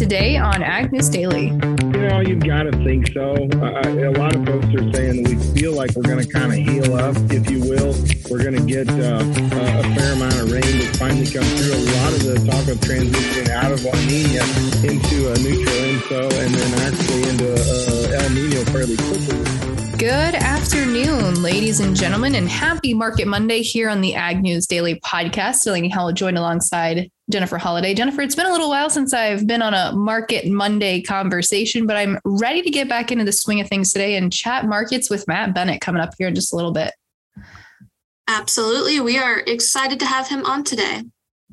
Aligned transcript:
today 0.00 0.38
on 0.38 0.62
Ag 0.62 0.90
News 0.92 1.10
Daily. 1.10 1.48
You 1.48 2.08
know, 2.08 2.20
you've 2.20 2.40
got 2.40 2.62
to 2.62 2.72
think 2.72 3.12
so. 3.12 3.34
Uh, 3.60 3.84
a 3.84 4.16
lot 4.16 4.34
of 4.34 4.46
folks 4.46 4.64
are 4.72 4.92
saying 4.94 5.24
we 5.24 5.36
feel 5.52 5.74
like 5.74 5.94
we're 5.94 6.04
going 6.04 6.24
to 6.24 6.26
kind 6.26 6.50
of 6.50 6.56
heal 6.56 6.94
up, 6.94 7.14
if 7.28 7.50
you 7.50 7.60
will. 7.60 7.92
We're 8.30 8.42
going 8.42 8.56
to 8.56 8.64
get 8.64 8.88
uh, 8.88 9.20
a 9.20 9.94
fair 9.94 10.12
amount 10.14 10.40
of 10.40 10.50
rain 10.50 10.62
to 10.62 10.86
finally 10.96 11.26
come 11.26 11.44
through. 11.44 11.74
A 11.74 11.84
lot 12.00 12.12
of 12.14 12.24
the 12.24 12.34
talk 12.48 12.66
of 12.72 12.78
transitioning 12.80 13.50
out 13.50 13.72
of 13.72 13.84
La 13.84 13.92
Nina 14.08 14.40
into 14.88 15.32
a 15.32 15.36
neutral 15.44 15.76
ENSO 15.76 16.32
and 16.32 16.54
then 16.54 16.80
actually 16.80 17.28
into 17.28 17.52
uh, 17.52 18.22
El 18.22 18.30
Nino 18.30 18.64
fairly 18.72 18.96
quickly. 18.96 19.98
Good 19.98 20.34
afternoon, 20.34 21.42
ladies 21.42 21.80
and 21.80 21.94
gentlemen, 21.94 22.36
and 22.36 22.48
happy 22.48 22.94
Market 22.94 23.28
Monday 23.28 23.60
here 23.60 23.90
on 23.90 24.00
the 24.00 24.14
Ag 24.14 24.40
News 24.40 24.66
Daily 24.66 24.98
podcast. 25.00 25.62
Delaney 25.62 25.90
Howell 25.90 26.14
joined 26.14 26.38
alongside 26.38 27.10
Jennifer 27.30 27.58
Holiday. 27.58 27.94
Jennifer, 27.94 28.22
it's 28.22 28.34
been 28.34 28.46
a 28.46 28.52
little 28.52 28.68
while 28.68 28.90
since 28.90 29.14
I've 29.14 29.46
been 29.46 29.62
on 29.62 29.74
a 29.74 29.92
Market 29.92 30.46
Monday 30.48 31.00
conversation, 31.00 31.86
but 31.86 31.96
I'm 31.96 32.18
ready 32.24 32.62
to 32.62 32.70
get 32.70 32.88
back 32.88 33.10
into 33.10 33.24
the 33.24 33.32
swing 33.32 33.60
of 33.60 33.68
things 33.68 33.92
today 33.92 34.16
and 34.16 34.32
chat 34.32 34.66
markets 34.66 35.08
with 35.08 35.26
Matt 35.28 35.54
Bennett 35.54 35.80
coming 35.80 36.02
up 36.02 36.14
here 36.18 36.28
in 36.28 36.34
just 36.34 36.52
a 36.52 36.56
little 36.56 36.72
bit. 36.72 36.92
Absolutely. 38.28 39.00
We 39.00 39.18
are 39.18 39.40
excited 39.40 39.98
to 40.00 40.06
have 40.06 40.28
him 40.28 40.44
on 40.44 40.62
today. 40.64 41.02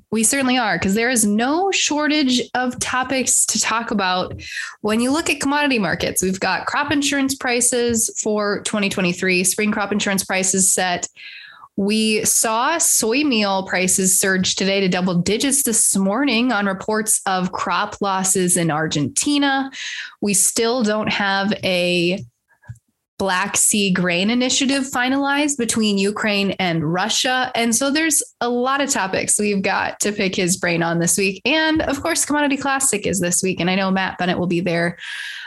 We 0.09 0.23
certainly 0.23 0.57
are, 0.57 0.77
because 0.77 0.95
there 0.95 1.09
is 1.09 1.25
no 1.25 1.69
shortage 1.71 2.41
of 2.53 2.79
topics 2.79 3.45
to 3.47 3.59
talk 3.59 3.91
about. 3.91 4.41
When 4.79 5.01
you 5.01 5.11
look 5.11 5.29
at 5.29 5.41
commodity 5.41 5.79
markets, 5.79 6.21
we've 6.23 6.39
got 6.39 6.65
crop 6.65 6.93
insurance 6.93 7.35
prices 7.35 8.09
for 8.23 8.61
2023, 8.61 9.43
spring 9.43 9.71
crop 9.71 9.91
insurance 9.91 10.23
prices 10.23 10.71
set. 10.71 11.09
We 11.77 12.25
saw 12.25 12.79
soy 12.79 13.23
meal 13.23 13.67
prices 13.67 14.17
surge 14.19 14.55
today 14.55 14.81
to 14.81 14.87
double 14.87 15.13
digits 15.13 15.61
this 15.61 15.95
morning 15.95 16.51
on 16.51 16.65
reports 16.65 17.21
of 17.27 17.51
crop 17.51 18.01
losses 18.01 18.57
in 18.57 18.71
Argentina. 18.71 19.69
We 20.19 20.33
still 20.33 20.81
don't 20.81 21.11
have 21.11 21.53
a 21.63 22.25
Black 23.19 23.57
Sea 23.57 23.91
Grain 23.91 24.31
Initiative 24.31 24.85
finalized 24.85 25.57
between 25.59 25.99
Ukraine 25.99 26.51
and 26.59 26.83
Russia. 26.83 27.51
And 27.53 27.75
so 27.75 27.91
there's 27.91 28.23
a 28.41 28.49
lot 28.49 28.81
of 28.81 28.89
topics 28.89 29.39
we've 29.39 29.61
got 29.61 29.99
to 29.99 30.11
pick 30.11 30.35
his 30.35 30.57
brain 30.57 30.81
on 30.81 30.97
this 30.97 31.15
week. 31.15 31.43
And 31.45 31.83
of 31.83 32.01
course, 32.01 32.25
Commodity 32.25 32.57
Classic 32.57 33.05
is 33.05 33.19
this 33.19 33.43
week. 33.43 33.59
And 33.59 33.69
I 33.69 33.75
know 33.75 33.91
Matt 33.91 34.17
Bennett 34.17 34.39
will 34.39 34.47
be 34.47 34.61
there 34.61 34.97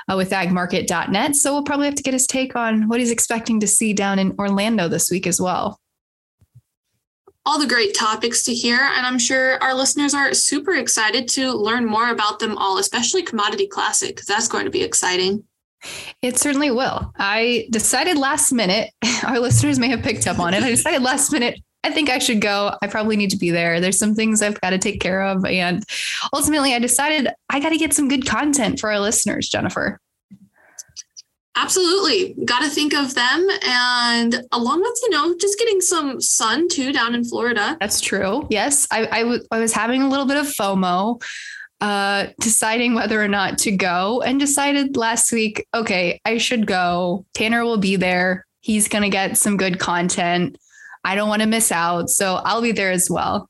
uh, 0.09 0.17
with 0.17 0.31
agmarket.net. 0.31 1.35
So 1.35 1.53
we'll 1.53 1.65
probably 1.65 1.87
have 1.87 1.97
to 1.97 2.05
get 2.05 2.15
his 2.15 2.29
take 2.29 2.55
on 2.55 2.87
what 2.89 3.01
he's 3.01 3.11
expecting 3.11 3.59
to 3.61 3.67
see 3.67 3.93
down 3.93 4.21
in 4.21 4.35
Orlando 4.39 4.87
this 4.87 5.11
week 5.11 5.27
as 5.27 5.41
well. 5.41 5.81
All 7.47 7.59
the 7.59 7.67
great 7.67 7.95
topics 7.95 8.43
to 8.45 8.55
hear. 8.55 8.79
And 8.79 9.07
I'm 9.07 9.19
sure 9.19 9.63
our 9.63 9.75
listeners 9.75 10.15
are 10.15 10.35
super 10.35 10.75
excited 10.75 11.27
to 11.29 11.53
learn 11.53 11.87
more 11.87 12.11
about 12.11 12.39
them 12.39 12.57
all, 12.59 12.79
especially 12.79 13.23
Commodity 13.23 13.67
Classic, 13.67 14.15
because 14.15 14.27
that's 14.27 14.49
going 14.49 14.65
to 14.65 14.71
be 14.71 14.83
exciting. 14.83 15.45
It 16.23 16.39
certainly 16.39 16.71
will. 16.71 17.13
I 17.19 17.67
decided 17.71 18.19
last 18.19 18.53
minute, 18.53 18.91
our 19.27 19.39
listeners 19.39 19.79
may 19.79 19.89
have 19.89 20.03
picked 20.03 20.27
up 20.27 20.39
on 20.39 20.55
it. 20.55 20.63
I 20.63 20.71
decided 20.71 21.03
last 21.03 21.33
minute, 21.33 21.59
I 21.83 21.91
think 21.91 22.11
I 22.11 22.19
should 22.19 22.43
go. 22.43 22.77
I 22.83 22.87
probably 22.87 23.17
need 23.17 23.31
to 23.31 23.39
be 23.39 23.51
there. 23.51 23.81
There's 23.81 23.99
some 23.99 24.15
things 24.15 24.43
I've 24.43 24.61
got 24.61 24.71
to 24.71 24.79
take 24.79 25.01
care 25.01 25.23
of. 25.23 25.45
And 25.47 25.83
ultimately, 26.33 26.75
I 26.75 26.79
decided 26.79 27.29
I 27.49 27.61
got 27.61 27.71
to 27.71 27.79
get 27.79 27.95
some 27.95 28.09
good 28.09 28.27
content 28.27 28.79
for 28.81 28.91
our 28.91 29.01
listeners, 29.01 29.49
Jennifer. 29.49 29.99
Absolutely. 31.61 32.35
Got 32.47 32.61
to 32.61 32.71
think 32.71 32.95
of 32.95 33.15
them. 33.15 33.49
And 33.67 34.43
along 34.51 34.81
with, 34.81 34.99
you 35.03 35.11
know, 35.11 35.37
just 35.39 35.59
getting 35.59 35.83
some 35.83 36.21
sun 36.21 36.69
too 36.69 36.91
down 36.91 37.15
in 37.15 37.23
Florida. 37.23 37.77
That's 37.81 38.01
true. 38.01 38.47
Yes. 38.49 38.87
I, 38.91 39.07
I, 39.13 39.23
w- 39.23 39.43
I 39.51 39.59
was 39.59 39.75
having 39.75 40.03
a 40.03 40.09
little 40.09 40.25
bit 40.25 40.39
of 40.39 40.47
FOMO 40.47 41.23
uh, 41.83 42.29
deciding 42.41 42.95
whether 42.95 43.23
or 43.23 43.29
not 43.29 43.59
to 43.59 43.73
go 43.73 44.23
and 44.23 44.41
decided 44.41 44.97
last 44.97 45.33
week, 45.33 45.67
okay, 45.75 46.19
I 46.25 46.39
should 46.39 46.67
go. 46.67 47.27
Tanner 47.35 47.63
will 47.65 47.79
be 47.79 47.97
there. 47.97 48.47
He's 48.61 48.89
going 48.89 49.03
to 49.03 49.11
get 49.11 49.37
some 49.37 49.59
good 49.59 49.79
content. 49.79 50.57
I 51.05 51.15
don't 51.15 51.29
want 51.29 51.43
to 51.43 51.49
miss 51.49 51.71
out. 51.71 52.09
So 52.09 52.37
I'll 52.37 52.63
be 52.63 52.73
there 52.73 52.91
as 52.91 53.11
well. 53.11 53.50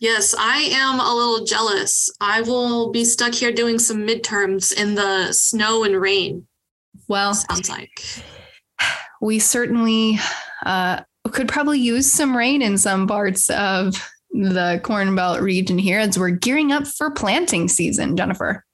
Yes, 0.00 0.34
I 0.38 0.58
am 0.72 1.00
a 1.00 1.14
little 1.14 1.44
jealous. 1.44 2.08
I 2.20 2.42
will 2.42 2.90
be 2.90 3.04
stuck 3.04 3.34
here 3.34 3.50
doing 3.50 3.80
some 3.80 4.06
midterms 4.06 4.72
in 4.72 4.94
the 4.94 5.32
snow 5.32 5.82
and 5.82 6.00
rain. 6.00 6.46
Well, 7.08 7.34
sounds 7.34 7.68
like 7.68 8.04
we 9.20 9.40
certainly 9.40 10.18
uh, 10.64 11.02
could 11.32 11.48
probably 11.48 11.80
use 11.80 12.10
some 12.10 12.36
rain 12.36 12.62
in 12.62 12.78
some 12.78 13.08
parts 13.08 13.50
of 13.50 13.94
the 14.30 14.80
Corn 14.84 15.16
Belt 15.16 15.40
region 15.40 15.78
here 15.78 15.98
as 15.98 16.18
we're 16.18 16.30
gearing 16.30 16.70
up 16.70 16.86
for 16.86 17.10
planting 17.10 17.66
season, 17.66 18.16
Jennifer. 18.16 18.64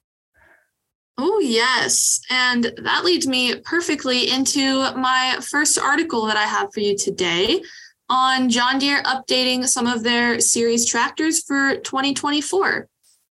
Oh, 1.16 1.38
yes. 1.38 2.20
And 2.28 2.72
that 2.82 3.04
leads 3.04 3.26
me 3.26 3.60
perfectly 3.60 4.30
into 4.30 4.92
my 4.96 5.38
first 5.40 5.78
article 5.78 6.26
that 6.26 6.36
I 6.36 6.42
have 6.42 6.72
for 6.74 6.80
you 6.80 6.96
today 6.98 7.62
on 8.08 8.50
John 8.50 8.78
Deere 8.78 9.02
updating 9.02 9.66
some 9.66 9.86
of 9.86 10.02
their 10.02 10.40
series 10.40 10.86
tractors 10.86 11.42
for 11.42 11.76
2024. 11.76 12.88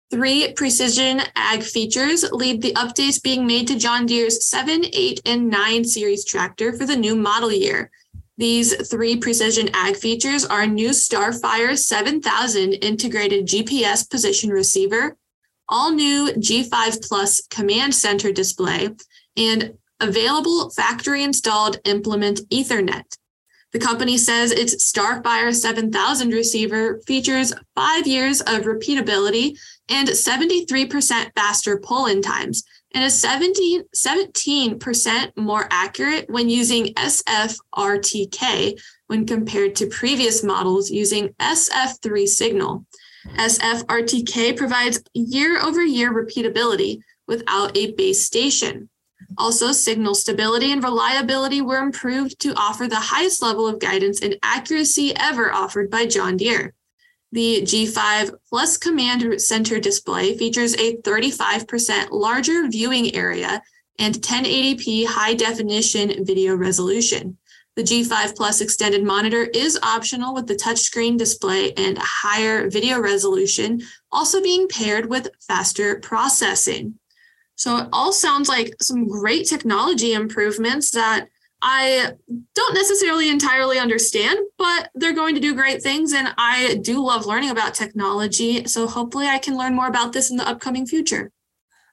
Three 0.09 0.53
precision 0.53 1.21
ag 1.35 1.63
features 1.63 2.23
lead 2.31 2.61
the 2.61 2.73
updates 2.73 3.21
being 3.21 3.45
made 3.45 3.67
to 3.67 3.77
John 3.77 4.05
Deere's 4.05 4.45
7, 4.45 4.83
8, 4.91 5.21
and 5.25 5.49
9 5.49 5.83
series 5.83 6.23
tractor 6.23 6.73
for 6.73 6.85
the 6.85 6.95
new 6.95 7.15
model 7.15 7.51
year. 7.51 7.91
These 8.37 8.87
three 8.89 9.17
precision 9.17 9.69
ag 9.73 9.97
features 9.97 10.45
are 10.45 10.67
new 10.67 10.91
Starfire 10.91 11.77
7000 11.77 12.73
integrated 12.73 13.47
GPS 13.47 14.09
position 14.09 14.51
receiver, 14.51 15.17
all 15.67 15.91
new 15.91 16.31
G5 16.33 17.07
Plus 17.07 17.41
command 17.47 17.95
center 17.95 18.31
display, 18.31 18.89
and 19.35 19.73
available 19.99 20.69
factory 20.69 21.23
installed 21.23 21.79
implement 21.83 22.41
Ethernet. 22.49 23.17
The 23.73 23.79
company 23.79 24.17
says 24.17 24.51
its 24.51 24.91
Starfire 24.91 25.53
7000 25.53 26.29
receiver 26.29 26.99
features 27.05 27.53
five 27.75 28.07
years 28.07 28.39
of 28.41 28.61
repeatability 28.63 29.57
and 29.89 30.07
73% 30.07 31.31
faster 31.35 31.77
pull 31.77 32.05
in 32.05 32.21
times, 32.21 32.63
and 32.93 33.03
is 33.03 33.19
17, 33.19 33.83
17% 33.95 35.31
more 35.35 35.67
accurate 35.69 36.29
when 36.29 36.49
using 36.49 36.93
SFRTK 36.93 38.79
when 39.07 39.25
compared 39.25 39.75
to 39.75 39.87
previous 39.87 40.43
models 40.43 40.89
using 40.89 41.29
SF3 41.39 42.27
signal. 42.27 42.85
SFRTK 43.35 44.55
provides 44.55 45.03
year 45.13 45.59
over 45.59 45.83
year 45.83 46.13
repeatability 46.13 46.99
without 47.27 47.75
a 47.75 47.91
base 47.91 48.25
station. 48.25 48.89
Also, 49.37 49.71
signal 49.71 50.15
stability 50.15 50.71
and 50.71 50.83
reliability 50.83 51.61
were 51.61 51.77
improved 51.77 52.39
to 52.39 52.53
offer 52.55 52.87
the 52.87 52.95
highest 52.95 53.41
level 53.41 53.67
of 53.67 53.79
guidance 53.79 54.21
and 54.21 54.37
accuracy 54.41 55.15
ever 55.15 55.51
offered 55.51 55.91
by 55.91 56.05
John 56.05 56.37
Deere. 56.37 56.73
The 57.31 57.61
G5 57.61 58.31
Plus 58.49 58.77
Command 58.77 59.41
Center 59.41 59.79
display 59.79 60.37
features 60.37 60.73
a 60.75 60.97
35% 60.97 62.07
larger 62.11 62.67
viewing 62.67 63.13
area 63.13 63.61
and 63.99 64.15
1080p 64.15 65.05
high 65.05 65.33
definition 65.33 66.25
video 66.25 66.55
resolution. 66.55 67.37
The 67.75 67.83
G5 67.83 68.35
Plus 68.35 68.61
extended 68.61 69.03
monitor 69.03 69.43
is 69.43 69.77
optional 69.83 70.33
with 70.33 70.47
the 70.47 70.55
touchscreen 70.55 71.15
display 71.17 71.73
and 71.73 71.95
higher 72.01 72.69
video 72.69 72.99
resolution, 72.99 73.81
also 74.11 74.41
being 74.41 74.67
paired 74.67 75.07
with 75.07 75.29
faster 75.41 75.99
processing. 75.99 76.95
So 77.57 77.77
it 77.77 77.89
all 77.91 78.13
sounds 78.13 78.47
like 78.47 78.75
some 78.81 79.07
great 79.07 79.47
technology 79.47 80.13
improvements 80.13 80.91
that 80.91 81.27
I 81.61 82.11
don't 82.53 82.73
necessarily 82.75 83.29
entirely 83.29 83.79
understand, 83.79 84.37
but 84.59 84.91
they're 84.93 85.13
going 85.13 85.33
to 85.35 85.41
do 85.41 85.55
great 85.55 85.81
things. 85.81 86.13
And 86.13 86.33
I 86.37 86.75
do 86.83 87.03
love 87.03 87.25
learning 87.25 87.49
about 87.49 87.73
technology. 87.73 88.65
So 88.67 88.87
hopefully 88.87 89.27
I 89.27 89.39
can 89.39 89.57
learn 89.57 89.75
more 89.75 89.87
about 89.87 90.13
this 90.13 90.29
in 90.29 90.37
the 90.37 90.47
upcoming 90.47 90.85
future. 90.85 91.31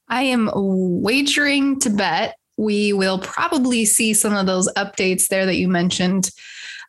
I 0.06 0.25
am 0.25 0.50
wagering 0.55 1.81
to 1.81 1.91
bet 1.91 2.37
we 2.59 2.93
will 2.93 3.19
probably 3.19 3.85
see 3.85 4.12
some 4.15 4.35
of 4.35 4.47
those 4.47 4.71
updates 4.75 5.29
there 5.29 5.47
that 5.47 5.56
you 5.56 5.67
mentioned 5.67 6.31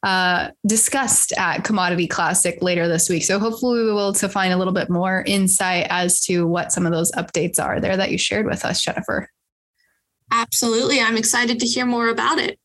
uh, 0.06 0.52
discussed 0.68 1.34
at 1.36 1.64
Commodity 1.64 2.06
Classic 2.06 2.62
later 2.62 2.88
this 2.88 3.10
week. 3.10 3.24
So 3.24 3.40
hopefully 3.40 3.84
we 3.84 3.92
will 3.92 4.14
to 4.14 4.30
find 4.30 4.54
a 4.54 4.58
little 4.58 4.72
bit 4.72 4.88
more 4.88 5.24
insight 5.26 5.88
as 5.90 6.22
to 6.26 6.46
what 6.46 6.72
some 6.72 6.86
of 6.86 6.92
those 6.92 7.12
updates 7.14 7.60
are 7.60 7.82
there 7.82 7.98
that 7.98 8.12
you 8.12 8.20
shared 8.20 8.46
with 8.46 8.64
us, 8.64 8.84
Jennifer. 8.84 9.28
Absolutely. 10.32 11.02
I'm 11.02 11.18
excited 11.18 11.60
to 11.60 11.66
hear 11.66 11.88
more 11.88 12.10
about 12.10 12.38
it. 12.38 12.60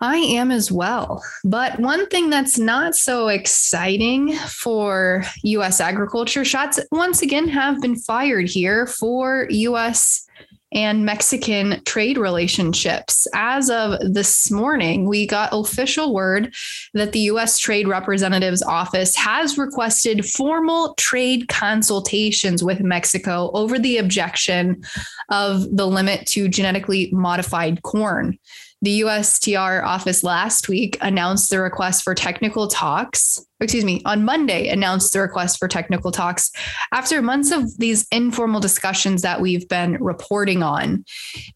I 0.00 0.16
am 0.16 0.50
as 0.50 0.72
well. 0.72 1.22
But 1.44 1.78
one 1.78 2.08
thing 2.08 2.30
that's 2.30 2.58
not 2.58 2.96
so 2.96 3.28
exciting 3.28 4.32
for 4.32 5.22
US 5.44 5.80
agriculture 5.80 6.44
shots 6.44 6.80
once 6.90 7.22
again 7.22 7.46
have 7.46 7.80
been 7.80 7.94
fired 7.94 8.48
here 8.48 8.88
for 8.88 9.46
US 9.48 10.26
and 10.72 11.04
Mexican 11.04 11.82
trade 11.84 12.18
relationships. 12.18 13.26
As 13.34 13.70
of 13.70 13.98
this 14.00 14.50
morning, 14.50 15.06
we 15.08 15.26
got 15.26 15.50
official 15.52 16.14
word 16.14 16.54
that 16.94 17.12
the 17.12 17.20
U.S. 17.20 17.58
Trade 17.58 17.86
Representative's 17.86 18.62
Office 18.62 19.14
has 19.16 19.58
requested 19.58 20.24
formal 20.24 20.94
trade 20.94 21.48
consultations 21.48 22.64
with 22.64 22.80
Mexico 22.80 23.50
over 23.54 23.78
the 23.78 23.98
objection 23.98 24.82
of 25.28 25.76
the 25.76 25.86
limit 25.86 26.26
to 26.28 26.48
genetically 26.48 27.10
modified 27.12 27.82
corn. 27.82 28.38
The 28.82 29.02
USTR 29.02 29.84
office 29.84 30.24
last 30.24 30.68
week 30.68 30.98
announced 31.00 31.50
the 31.50 31.60
request 31.60 32.02
for 32.02 32.16
technical 32.16 32.66
talks, 32.66 33.38
excuse 33.60 33.84
me, 33.84 34.02
on 34.04 34.24
Monday 34.24 34.68
announced 34.68 35.12
the 35.12 35.20
request 35.20 35.60
for 35.60 35.68
technical 35.68 36.10
talks 36.10 36.50
after 36.90 37.22
months 37.22 37.52
of 37.52 37.78
these 37.78 38.06
informal 38.10 38.60
discussions 38.60 39.22
that 39.22 39.40
we've 39.40 39.68
been 39.68 40.02
reporting 40.02 40.64
on. 40.64 41.04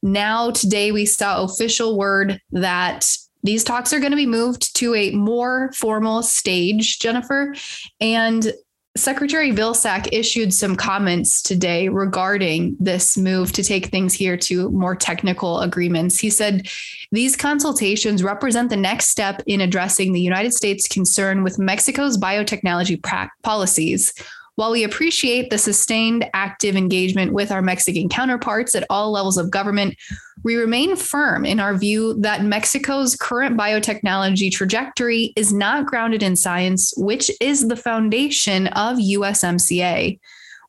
Now, 0.02 0.52
today, 0.52 0.92
we 0.92 1.04
saw 1.04 1.42
official 1.42 1.98
word 1.98 2.40
that 2.52 3.10
these 3.42 3.64
talks 3.64 3.92
are 3.92 4.00
going 4.00 4.12
to 4.12 4.16
be 4.16 4.26
moved 4.26 4.76
to 4.76 4.94
a 4.94 5.10
more 5.10 5.72
formal 5.72 6.22
stage, 6.22 7.00
Jennifer. 7.00 7.54
And 8.00 8.52
Secretary 8.96 9.52
Vilsack 9.52 10.08
issued 10.10 10.52
some 10.52 10.74
comments 10.74 11.42
today 11.42 11.88
regarding 11.88 12.76
this 12.80 13.16
move 13.16 13.52
to 13.52 13.62
take 13.62 13.86
things 13.86 14.14
here 14.14 14.36
to 14.38 14.70
more 14.70 14.96
technical 14.96 15.60
agreements. 15.60 16.18
He 16.18 16.30
said 16.30 16.68
these 17.12 17.36
consultations 17.36 18.22
represent 18.22 18.70
the 18.70 18.76
next 18.76 19.08
step 19.08 19.42
in 19.46 19.60
addressing 19.60 20.12
the 20.12 20.20
United 20.20 20.54
States' 20.54 20.88
concern 20.88 21.44
with 21.44 21.58
Mexico's 21.58 22.18
biotechnology 22.18 23.02
pra- 23.02 23.30
policies. 23.42 24.12
While 24.56 24.72
we 24.72 24.84
appreciate 24.84 25.50
the 25.50 25.58
sustained 25.58 26.28
active 26.32 26.76
engagement 26.76 27.32
with 27.34 27.52
our 27.52 27.60
Mexican 27.60 28.08
counterparts 28.08 28.74
at 28.74 28.86
all 28.88 29.12
levels 29.12 29.36
of 29.36 29.50
government, 29.50 29.96
we 30.44 30.56
remain 30.56 30.96
firm 30.96 31.44
in 31.44 31.60
our 31.60 31.74
view 31.74 32.14
that 32.20 32.42
Mexico's 32.42 33.16
current 33.16 33.58
biotechnology 33.58 34.50
trajectory 34.50 35.34
is 35.36 35.52
not 35.52 35.86
grounded 35.86 36.22
in 36.22 36.36
science, 36.36 36.94
which 36.96 37.30
is 37.40 37.68
the 37.68 37.76
foundation 37.76 38.68
of 38.68 38.96
USMCA. 38.96 40.18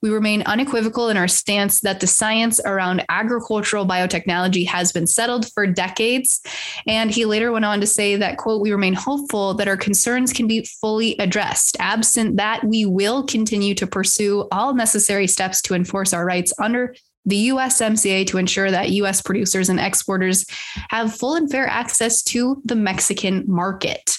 We 0.02 0.10
remain 0.10 0.44
unequivocal 0.44 1.10
in 1.10 1.18
our 1.18 1.28
stance 1.28 1.82
that 1.82 2.00
the 2.00 2.08
science 2.08 2.60
around 2.64 3.06
agricultural 3.10 3.86
biotechnology 3.86 4.68
has 4.68 4.92
been 4.92 5.08
settled 5.08 5.52
for 5.54 5.66
decades. 5.66 6.42
And 6.86 7.12
he 7.12 7.26
later 7.26 7.52
went 7.52 7.66
on 7.66 7.80
to 7.82 7.88
say 7.88 8.16
that, 8.16 8.38
quote, 8.38 8.62
we 8.62 8.72
remain 8.72 8.94
hopeful 8.94 9.54
that 9.56 9.68
our 9.68 9.78
concerns 9.78 10.34
can 10.34 10.48
be 10.48 10.68
fully 10.82 11.18
addressed. 11.18 11.78
Absent 11.80 12.38
that, 12.38 12.64
we 12.64 12.86
will 12.86 13.24
continue 13.24 13.76
to 13.76 13.88
pursue 13.88 14.48
all 14.52 14.74
necessary 14.74 15.28
steps 15.28 15.62
to 15.64 15.74
enforce 15.74 16.14
our 16.14 16.26
rights 16.26 16.54
under 16.60 16.96
the 17.26 17.50
USMCA 17.50 18.26
to 18.28 18.38
ensure 18.38 18.72
that 18.72 18.90
US 18.92 19.22
producers 19.22 19.68
and 19.68 19.80
exporters 19.80 20.46
have 20.90 21.14
full 21.14 21.36
and 21.36 21.52
fair 21.52 21.68
access 21.68 22.24
to 22.24 22.62
the 22.64 22.76
Mexican 22.76 23.44
market. 23.48 24.18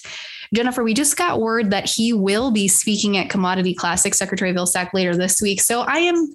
Jennifer, 0.54 0.82
we 0.82 0.94
just 0.94 1.16
got 1.16 1.40
word 1.40 1.70
that 1.70 1.88
he 1.88 2.12
will 2.12 2.50
be 2.50 2.68
speaking 2.68 3.16
at 3.16 3.30
Commodity 3.30 3.74
Classic, 3.74 4.14
Secretary 4.14 4.52
Vilsack, 4.52 4.92
later 4.92 5.16
this 5.16 5.42
week. 5.42 5.60
So 5.60 5.80
I 5.82 5.98
am 5.98 6.34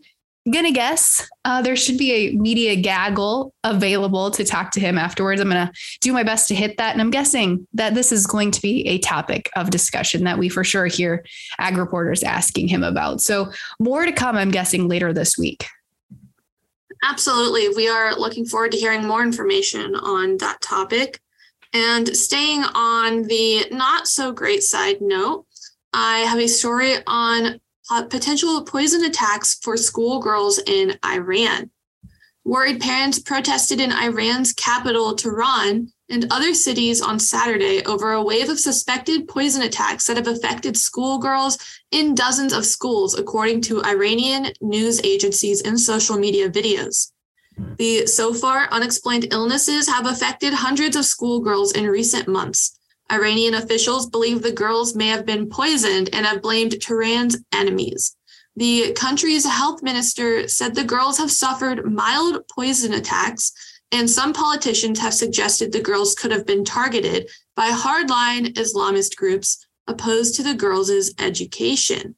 gonna 0.52 0.72
guess 0.72 1.28
uh, 1.46 1.62
there 1.62 1.76
should 1.76 1.98
be 1.98 2.12
a 2.12 2.32
media 2.34 2.76
gaggle 2.76 3.54
available 3.64 4.30
to 4.32 4.44
talk 4.44 4.72
to 4.72 4.80
him 4.80 4.98
afterwards. 4.98 5.40
I'm 5.40 5.48
gonna 5.48 5.72
do 6.02 6.12
my 6.12 6.24
best 6.24 6.48
to 6.50 6.56
hit 6.56 6.78
that, 6.78 6.92
and 6.92 7.02
I'm 7.02 7.12
guessing 7.12 7.66
that 7.74 7.96
this 7.96 8.12
is 8.12 8.28
going 8.28 8.52
to 8.52 8.62
be 8.62 8.86
a 8.88 8.98
topic 9.00 9.50
of 9.56 9.70
discussion 9.70 10.26
that 10.26 10.38
we 10.38 10.50
for 10.50 10.64
sure 10.64 10.86
hear 10.86 11.24
ag 11.60 11.78
reporters 11.78 12.24
asking 12.24 12.68
him 12.68 12.84
about. 12.84 13.22
So 13.22 13.52
more 13.80 14.06
to 14.06 14.12
come, 14.12 14.36
I'm 14.36 14.52
guessing 14.52 14.88
later 14.88 15.14
this 15.14 15.38
week. 15.38 15.66
Absolutely. 17.04 17.70
We 17.70 17.90
are 17.90 18.16
looking 18.16 18.46
forward 18.46 18.72
to 18.72 18.78
hearing 18.78 19.06
more 19.06 19.24
information 19.24 19.96
on 19.96 20.38
that 20.38 20.62
topic. 20.62 21.20
And 21.74 22.16
staying 22.16 22.64
on 22.64 23.24
the 23.24 23.68
not 23.72 24.08
so 24.08 24.32
great 24.32 24.62
side 24.64 25.02
note, 25.02 25.46
I 25.92 26.20
have 26.20 26.40
a 26.40 26.48
story 26.48 26.98
on 27.08 27.60
potential 28.10 28.64
poison 28.64 29.04
attacks 29.06 29.56
for 29.56 29.76
schoolgirls 29.76 30.60
in 30.66 30.98
Iran. 31.06 31.72
Worried 32.46 32.82
parents 32.82 33.20
protested 33.20 33.80
in 33.80 33.92
Iran's 33.92 34.54
capital, 34.54 35.16
Tehran, 35.16 35.92
and 36.10 36.28
other 36.30 36.54
cities 36.54 37.02
on 37.02 37.18
Saturday 37.18 37.82
over 37.86 38.12
a 38.12 38.24
wave 38.24 38.50
of 38.50 38.60
suspected 38.60 39.28
poison 39.28 39.62
attacks 39.62 40.06
that 40.06 40.18
have 40.18 40.28
affected 40.28 40.76
schoolgirls 40.76 41.58
in 41.92 42.14
dozens 42.14 42.52
of 42.52 42.66
schools, 42.66 43.18
according 43.18 43.62
to 43.62 43.84
Iranian 43.84 44.52
news 44.62 45.02
agencies 45.04 45.62
and 45.62 45.80
social 45.80 46.18
media 46.18 46.50
videos. 46.50 47.13
The 47.78 48.06
so 48.06 48.34
far 48.34 48.68
unexplained 48.72 49.28
illnesses 49.32 49.88
have 49.88 50.06
affected 50.06 50.54
hundreds 50.54 50.96
of 50.96 51.06
schoolgirls 51.06 51.74
in 51.74 51.88
recent 51.88 52.28
months. 52.28 52.80
Iranian 53.12 53.54
officials 53.54 54.10
believe 54.10 54.42
the 54.42 54.52
girls 54.52 54.96
may 54.96 55.08
have 55.08 55.26
been 55.26 55.50
poisoned 55.50 56.10
and 56.14 56.26
have 56.26 56.42
blamed 56.42 56.80
Tehran's 56.82 57.38
enemies. 57.52 58.16
The 58.56 58.94
country's 58.94 59.46
health 59.46 59.82
minister 59.82 60.48
said 60.48 60.76
the 60.76 60.84
girls 60.84 61.18
have 61.18 61.32
suffered 61.32 61.92
mild 61.92 62.48
poison 62.48 62.94
attacks 62.94 63.52
and 63.92 64.10
some 64.10 64.34
politicians 64.34 65.00
have 65.00 65.14
suggested 65.14 65.72
the 65.72 65.80
girls 65.80 66.16
could 66.16 66.32
have 66.32 66.48
been 66.48 66.66
targeted 66.66 67.30
by 67.56 67.70
hardline 67.70 68.54
Islamist 68.54 69.16
groups 69.16 69.66
opposed 69.88 70.36
to 70.36 70.44
the 70.44 70.56
girls' 70.56 71.12
education. 71.20 72.16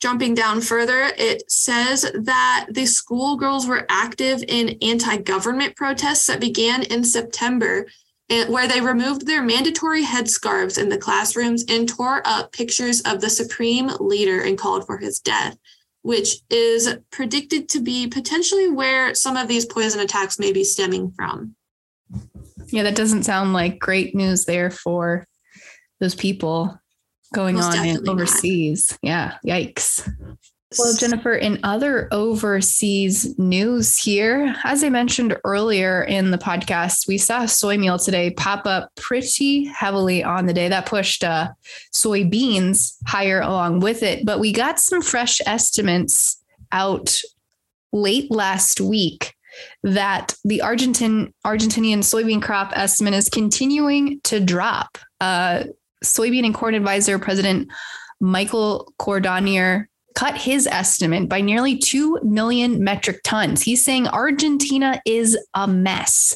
Jumping 0.00 0.34
down 0.34 0.60
further, 0.60 1.10
it 1.18 1.50
says 1.50 2.02
that 2.14 2.66
the 2.70 2.86
schoolgirls 2.86 3.66
were 3.66 3.86
active 3.88 4.44
in 4.46 4.78
anti 4.80 5.16
government 5.16 5.74
protests 5.76 6.26
that 6.26 6.40
began 6.40 6.84
in 6.84 7.02
September, 7.02 7.86
eh, 8.30 8.46
where 8.46 8.68
they 8.68 8.80
removed 8.80 9.26
their 9.26 9.42
mandatory 9.42 10.04
headscarves 10.04 10.80
in 10.80 10.88
the 10.88 10.98
classrooms 10.98 11.64
and 11.68 11.88
tore 11.88 12.22
up 12.24 12.52
pictures 12.52 13.00
of 13.00 13.20
the 13.20 13.30
supreme 13.30 13.90
leader 13.98 14.42
and 14.42 14.56
called 14.56 14.86
for 14.86 14.98
his 14.98 15.18
death 15.18 15.56
which 16.02 16.36
is 16.48 16.96
predicted 17.10 17.68
to 17.68 17.80
be 17.80 18.06
potentially 18.06 18.68
where 18.68 19.14
some 19.14 19.36
of 19.36 19.48
these 19.48 19.66
poison 19.66 20.00
attacks 20.00 20.38
may 20.38 20.52
be 20.52 20.64
stemming 20.64 21.12
from. 21.12 21.54
Yeah, 22.68 22.82
that 22.84 22.94
doesn't 22.94 23.24
sound 23.24 23.52
like 23.52 23.78
great 23.78 24.14
news 24.14 24.44
there 24.44 24.70
for 24.70 25.26
those 26.00 26.14
people 26.14 26.78
going 27.34 27.56
Most 27.56 27.78
on 27.78 28.08
overseas. 28.08 28.90
Not. 28.90 28.98
Yeah, 29.02 29.34
yikes. 29.46 30.08
Well, 30.78 30.94
Jennifer, 30.94 31.32
in 31.32 31.60
other 31.62 32.08
overseas 32.12 33.38
news 33.38 33.96
here, 33.96 34.54
as 34.64 34.84
I 34.84 34.90
mentioned 34.90 35.34
earlier 35.44 36.02
in 36.02 36.30
the 36.30 36.36
podcast, 36.36 37.08
we 37.08 37.16
saw 37.16 37.46
soy 37.46 37.78
meal 37.78 37.98
today 37.98 38.32
pop 38.32 38.66
up 38.66 38.90
pretty 38.94 39.64
heavily 39.64 40.22
on 40.22 40.44
the 40.44 40.52
day. 40.52 40.68
That 40.68 40.84
pushed 40.84 41.24
uh, 41.24 41.48
soybeans 41.94 42.96
higher 43.06 43.40
along 43.40 43.80
with 43.80 44.02
it. 44.02 44.26
But 44.26 44.40
we 44.40 44.52
got 44.52 44.78
some 44.78 45.00
fresh 45.00 45.40
estimates 45.46 46.42
out 46.70 47.18
late 47.94 48.30
last 48.30 48.78
week 48.78 49.34
that 49.82 50.34
the 50.44 50.60
Argentine 50.60 51.32
Argentinian 51.46 52.00
soybean 52.00 52.42
crop 52.42 52.72
estimate 52.76 53.14
is 53.14 53.30
continuing 53.30 54.20
to 54.24 54.38
drop. 54.38 54.98
Uh, 55.18 55.64
soybean 56.04 56.44
and 56.44 56.54
corn 56.54 56.74
advisor 56.74 57.18
President 57.18 57.68
Michael 58.20 58.92
Cordonnier 58.98 59.86
cut 60.14 60.36
his 60.36 60.66
estimate 60.66 61.28
by 61.28 61.40
nearly 61.40 61.78
2 61.78 62.20
million 62.24 62.82
metric 62.82 63.20
tons. 63.22 63.62
He's 63.62 63.84
saying 63.84 64.08
Argentina 64.08 65.00
is 65.06 65.38
a 65.54 65.68
mess. 65.68 66.34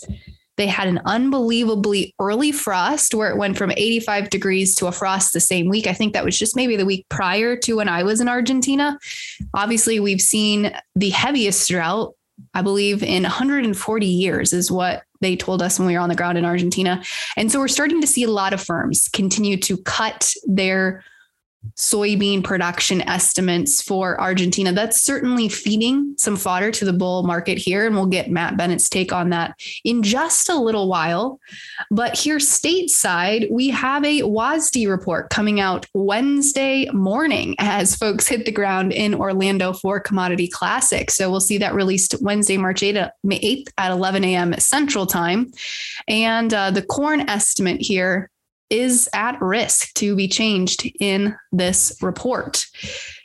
They 0.56 0.66
had 0.66 0.86
an 0.86 1.00
unbelievably 1.04 2.14
early 2.20 2.52
frost 2.52 3.14
where 3.14 3.30
it 3.30 3.38
went 3.38 3.56
from 3.56 3.72
85 3.72 4.30
degrees 4.30 4.74
to 4.76 4.86
a 4.86 4.92
frost 4.92 5.32
the 5.32 5.40
same 5.40 5.68
week. 5.68 5.86
I 5.86 5.94
think 5.94 6.12
that 6.12 6.24
was 6.24 6.38
just 6.38 6.54
maybe 6.54 6.76
the 6.76 6.84
week 6.84 7.06
prior 7.08 7.56
to 7.56 7.76
when 7.76 7.88
I 7.88 8.02
was 8.02 8.20
in 8.20 8.28
Argentina. 8.28 8.98
Obviously, 9.54 9.98
we've 9.98 10.20
seen 10.20 10.72
the 10.94 11.10
heaviest 11.10 11.68
drought, 11.68 12.14
I 12.54 12.62
believe, 12.62 13.02
in 13.02 13.22
140 13.22 14.06
years, 14.06 14.52
is 14.52 14.70
what 14.70 15.02
they 15.22 15.36
told 15.36 15.62
us 15.62 15.78
when 15.78 15.88
we 15.88 15.94
were 15.94 16.00
on 16.00 16.10
the 16.10 16.14
ground 16.14 16.36
in 16.36 16.44
Argentina. 16.44 17.02
And 17.36 17.50
so 17.50 17.58
we're 17.58 17.68
starting 17.68 18.00
to 18.02 18.06
see 18.06 18.24
a 18.24 18.30
lot 18.30 18.52
of 18.52 18.60
firms 18.60 19.08
continue 19.08 19.56
to 19.58 19.78
cut 19.78 20.34
their 20.46 21.02
soybean 21.76 22.44
production 22.44 23.00
estimates 23.02 23.82
for 23.82 24.20
Argentina. 24.20 24.72
That's 24.72 25.00
certainly 25.00 25.48
feeding 25.48 26.14
some 26.18 26.36
fodder 26.36 26.70
to 26.72 26.84
the 26.84 26.92
bull 26.92 27.22
market 27.22 27.58
here. 27.58 27.86
And 27.86 27.94
we'll 27.94 28.06
get 28.06 28.30
Matt 28.30 28.56
Bennett's 28.56 28.88
take 28.88 29.12
on 29.12 29.30
that 29.30 29.58
in 29.84 30.02
just 30.02 30.48
a 30.48 30.56
little 30.56 30.88
while. 30.88 31.40
But 31.90 32.16
here, 32.16 32.38
stateside, 32.38 33.50
we 33.50 33.70
have 33.70 34.04
a 34.04 34.22
WASDE 34.22 34.88
report 34.88 35.30
coming 35.30 35.60
out 35.60 35.86
Wednesday 35.94 36.88
morning 36.92 37.54
as 37.58 37.96
folks 37.96 38.28
hit 38.28 38.44
the 38.44 38.52
ground 38.52 38.92
in 38.92 39.14
Orlando 39.14 39.72
for 39.72 40.00
Commodity 40.00 40.48
Classic. 40.48 41.10
So 41.10 41.30
we'll 41.30 41.40
see 41.40 41.58
that 41.58 41.74
released 41.74 42.14
Wednesday, 42.20 42.56
March 42.56 42.80
8th, 42.80 43.10
8th 43.24 43.68
at 43.78 43.90
11 43.90 44.24
a.m. 44.24 44.52
Central 44.58 45.06
Time. 45.06 45.52
And 46.08 46.52
uh, 46.52 46.70
the 46.70 46.82
corn 46.82 47.28
estimate 47.28 47.80
here 47.80 48.30
is 48.72 49.08
at 49.12 49.40
risk 49.40 49.92
to 49.94 50.16
be 50.16 50.26
changed 50.26 50.90
in 50.98 51.36
this 51.52 51.96
report. 52.00 52.66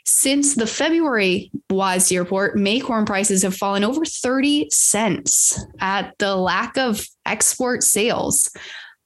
Since 0.04 0.54
the 0.54 0.66
February 0.66 1.50
WASDE 1.70 2.18
report, 2.18 2.56
May 2.56 2.80
corn 2.80 3.06
prices 3.06 3.42
have 3.42 3.56
fallen 3.56 3.82
over 3.82 4.04
30 4.04 4.68
cents 4.70 5.58
at 5.80 6.14
the 6.18 6.36
lack 6.36 6.76
of 6.76 7.06
export 7.24 7.82
sales. 7.82 8.50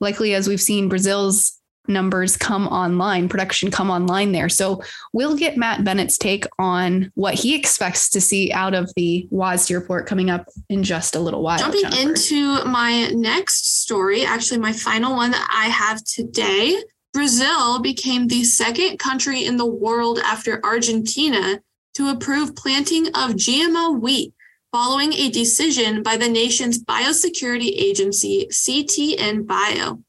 Likely, 0.01 0.35
as 0.35 0.49
we've 0.49 0.61
seen 0.61 0.89
Brazil's 0.89 1.62
numbers 1.89 2.37
come 2.37 2.67
online, 2.69 3.29
production 3.29 3.71
come 3.71 3.91
online 3.91 4.33
there. 4.33 4.49
So 4.49 4.83
we'll 5.13 5.37
get 5.37 5.57
Matt 5.57 5.85
Bennett's 5.85 6.19
take 6.19 6.45
on 6.59 7.11
what 7.15 7.35
he 7.35 7.55
expects 7.55 8.09
to 8.11 8.21
see 8.21 8.53
out 8.53 8.75
of 8.75 8.93
the 8.97 9.29
WASDE 9.33 9.75
report 9.75 10.07
coming 10.07 10.31
up 10.31 10.47
in 10.69 10.83
just 10.83 11.15
a 11.15 11.21
little 11.21 11.43
while. 11.43 11.59
Jumping 11.59 11.83
Jennifer. 11.83 12.11
into 12.11 12.65
my 12.65 13.09
next 13.09 13.83
story, 13.83 14.25
actually 14.25 14.59
my 14.59 14.73
final 14.73 15.17
one 15.17 15.31
that 15.33 15.49
I 15.53 15.69
have 15.69 16.03
today, 16.05 16.83
Brazil 17.13 17.81
became 17.81 18.29
the 18.29 18.45
second 18.45 18.99
country 18.99 19.45
in 19.45 19.57
the 19.57 19.67
world 19.67 20.19
after 20.25 20.65
Argentina 20.65 21.61
to 21.95 22.09
approve 22.09 22.57
planting 22.57 23.09
of 23.09 23.33
GMO 23.33 24.01
wheat 24.01 24.33
following 24.73 25.13
a 25.13 25.29
decision 25.29 26.03
by 26.03 26.17
the 26.17 26.29
nation's 26.29 26.83
biosecurity 26.83 27.71
agency, 27.77 28.47
CTN 28.51 29.47
Bio. 29.47 30.03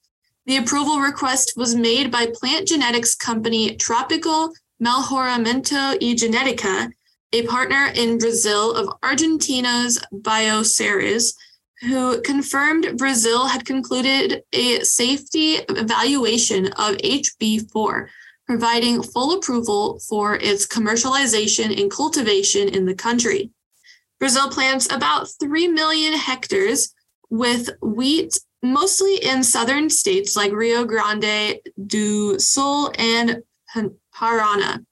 The 0.45 0.57
approval 0.57 0.99
request 0.99 1.53
was 1.55 1.73
made 1.73 2.11
by 2.11 2.27
plant 2.33 2.67
genetics 2.67 3.15
company 3.15 3.77
Tropical 3.77 4.53
Melhoramento 4.83 5.95
e 6.01 6.15
Genética, 6.15 6.91
a 7.31 7.47
partner 7.47 7.91
in 7.95 8.17
Brazil 8.17 8.73
of 8.73 8.89
Argentina's 9.01 9.99
Bioceres, 10.13 11.33
who 11.81 12.21
confirmed 12.21 12.97
Brazil 12.97 13.47
had 13.47 13.65
concluded 13.65 14.43
a 14.51 14.81
safety 14.81 15.59
evaluation 15.69 16.67
of 16.73 16.97
HB4, 16.97 18.09
providing 18.45 19.01
full 19.01 19.37
approval 19.37 19.99
for 20.09 20.35
its 20.35 20.67
commercialization 20.67 21.81
and 21.81 21.89
cultivation 21.89 22.67
in 22.67 22.85
the 22.85 22.95
country. 22.95 23.49
Brazil 24.19 24.49
plants 24.49 24.91
about 24.91 25.27
3 25.39 25.69
million 25.69 26.13
hectares 26.13 26.93
with 27.29 27.69
wheat 27.81 28.37
mostly 28.63 29.17
in 29.17 29.43
southern 29.43 29.89
states 29.89 30.35
like 30.35 30.53
Rio 30.53 30.85
Grande 30.85 31.59
do 31.85 32.39
Sul 32.39 32.91
and 32.97 33.43
Paraná. 34.15 34.83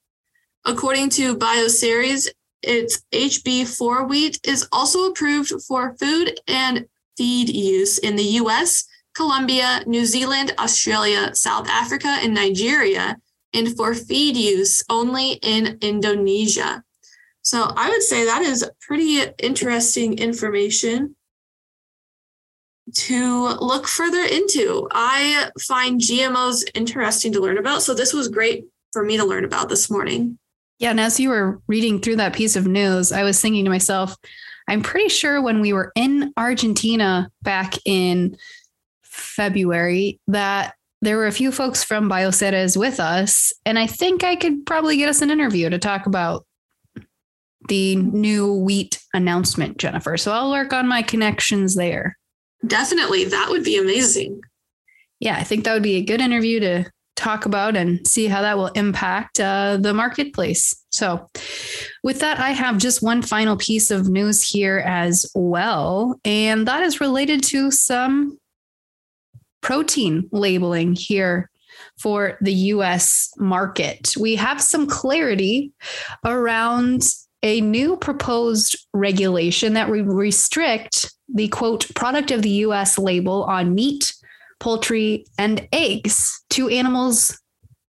According 0.66 1.10
to 1.12 1.36
Bioceres, 1.36 2.28
its 2.62 3.02
HB4 3.12 4.08
wheat 4.08 4.40
is 4.44 4.68
also 4.72 5.10
approved 5.10 5.54
for 5.64 5.96
food 6.00 6.40
and 6.48 6.86
feed 7.18 7.50
use 7.50 7.98
in 7.98 8.16
the 8.16 8.40
US, 8.42 8.86
Colombia, 9.16 9.84
New 9.88 10.06
Zealand, 10.06 10.54
Australia, 10.60 11.34
South 11.34 11.68
Africa, 11.68 12.20
and 12.22 12.34
Nigeria, 12.34 13.18
and 13.54 13.76
for 13.76 13.94
feed 13.94 14.38
use 14.38 14.84
only 14.90 15.34
in 15.42 15.78
Indonesia. 15.82 16.84
So 17.42 17.72
I 17.76 17.90
would 17.90 18.04
say 18.04 18.26
that 18.26 18.44
is 18.44 18.70
pretty 18.82 19.24
interesting 19.40 20.20
information 20.20 21.16
to 22.94 23.48
look 23.60 23.88
further 23.88 24.24
into. 24.24 24.88
I 24.92 25.50
find 25.62 26.00
GMOs 26.00 26.64
interesting 26.74 27.32
to 27.34 27.40
learn 27.40 27.58
about. 27.58 27.82
So 27.82 27.94
this 27.94 28.14
was 28.14 28.28
great 28.28 28.66
for 28.92 29.04
me 29.04 29.18
to 29.18 29.26
learn 29.26 29.46
about 29.46 29.70
this 29.70 29.90
morning. 29.90 30.38
Yeah. 30.80 30.90
And 30.92 31.00
as 31.00 31.20
you 31.20 31.30
were 31.30 31.62
reading 31.68 32.00
through 32.00 32.16
that 32.18 32.34
piece 32.34 32.56
of 32.56 32.68
news, 32.68 33.12
I 33.12 33.24
was 33.24 33.40
thinking 33.40 33.64
to 33.66 33.70
myself, 33.70 34.18
I'm 34.68 34.82
pretty 34.82 35.10
sure 35.10 35.42
when 35.42 35.62
we 35.62 35.74
were 35.74 35.92
in 35.96 36.34
Argentina 36.38 37.30
back 37.42 37.76
in 37.86 38.38
February 39.04 40.20
that 40.28 40.74
there 41.02 41.18
were 41.18 41.28
a 41.28 41.32
few 41.32 41.52
folks 41.52 41.84
from 41.84 42.10
Bioceres 42.10 42.78
with 42.78 43.00
us. 43.00 43.54
And 43.66 43.78
I 43.80 43.88
think 43.88 44.24
I 44.24 44.36
could 44.36 44.66
probably 44.66 44.98
get 44.98 45.10
us 45.10 45.22
an 45.22 45.32
interview 45.32 45.70
to 45.70 45.80
talk 45.80 46.06
about 46.06 46.46
the 47.68 47.96
new 47.96 48.54
wheat 48.54 49.00
announcement, 49.14 49.78
Jennifer. 49.78 50.18
So 50.18 50.32
I'll 50.32 50.52
work 50.52 50.74
on 50.74 50.88
my 50.88 51.02
connections 51.02 51.76
there. 51.76 52.18
Definitely. 52.66 53.26
That 53.26 53.50
would 53.50 53.64
be 53.64 53.78
amazing. 53.78 54.42
Yeah, 55.20 55.36
I 55.38 55.44
think 55.44 55.64
that 55.64 55.74
would 55.74 55.84
be 55.84 55.98
a 55.98 56.04
good 56.04 56.22
interview 56.22 56.60
to 56.60 56.92
talk 57.16 57.46
about 57.46 57.76
and 57.76 58.06
see 58.08 58.26
how 58.26 58.42
that 58.42 58.58
will 58.58 58.68
impact 58.68 59.40
uh, 59.40 59.78
the 59.80 59.94
marketplace. 59.94 60.76
So, 60.92 61.30
with 62.04 62.20
that, 62.20 62.40
I 62.40 62.50
have 62.52 62.80
just 62.80 63.04
one 63.04 63.22
final 63.22 63.56
piece 63.56 63.92
of 63.92 64.10
news 64.10 64.42
here 64.42 64.80
as 64.80 65.30
well, 65.36 66.20
and 66.26 66.68
that 66.68 66.84
is 66.84 67.00
related 67.00 67.44
to 67.46 67.70
some 67.70 68.40
protein 69.62 70.28
labeling 70.32 70.96
here 70.96 71.50
for 72.00 72.38
the 72.42 72.54
US 72.54 73.32
market. 73.38 74.14
We 74.20 74.36
have 74.36 74.60
some 74.62 74.88
clarity 74.88 75.72
around 76.26 77.04
a 77.44 77.62
new 77.62 77.98
proposed 77.98 78.88
regulation 78.94 79.74
that 79.74 79.90
would 79.90 80.08
restrict 80.08 81.14
the 81.34 81.48
quote 81.50 81.94
product 81.96 82.32
of 82.32 82.42
the 82.42 82.50
US 82.50 82.98
label 82.98 83.44
on 83.44 83.76
meat, 83.76 84.14
poultry, 84.60 85.26
and 85.38 85.68
eggs 85.72 86.44
to 86.52 86.70
animals 86.70 87.40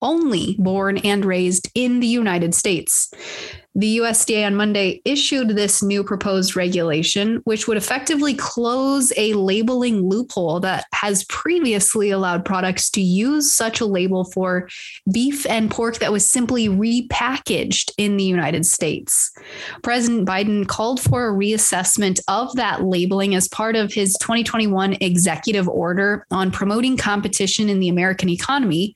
only 0.02 0.56
born 0.60 0.98
and 1.00 1.26
raised 1.26 1.70
in 1.74 2.00
the 2.00 2.08
United 2.08 2.54
States. 2.54 3.12
The 3.78 3.98
USDA 3.98 4.46
on 4.46 4.56
Monday 4.56 5.02
issued 5.04 5.50
this 5.50 5.84
new 5.84 6.02
proposed 6.02 6.56
regulation, 6.56 7.42
which 7.44 7.68
would 7.68 7.76
effectively 7.76 8.34
close 8.34 9.12
a 9.18 9.34
labeling 9.34 10.08
loophole 10.08 10.62
that 10.62 10.86
has 10.94 11.26
previously 11.26 12.10
allowed 12.10 12.46
products 12.46 12.90
to 12.92 13.02
use 13.02 13.52
such 13.52 13.82
a 13.82 13.86
label 13.86 14.24
for 14.24 14.70
beef 15.12 15.46
and 15.48 15.70
pork 15.70 15.98
that 15.98 16.14
was 16.14 16.26
simply 16.26 16.70
repackaged 16.70 17.92
in 17.98 18.16
the 18.16 18.24
United 18.24 18.66
States. 18.66 19.32
President 19.84 20.26
Biden 20.26 20.66
called 20.66 21.02
for 21.02 21.28
a 21.28 21.34
reassessment 21.34 22.22
of 22.30 22.56
that 22.56 22.84
labeling 22.84 23.36
as 23.36 23.50
part 23.50 23.76
of 23.76 23.92
his 23.92 24.16
2021 24.22 24.94
executive 25.02 25.68
order 25.68 26.26
on 26.32 26.50
promoting 26.50 26.96
competition 26.96 27.68
in 27.68 27.82
the 27.82 27.90
American 27.90 28.30
economy 28.30 28.96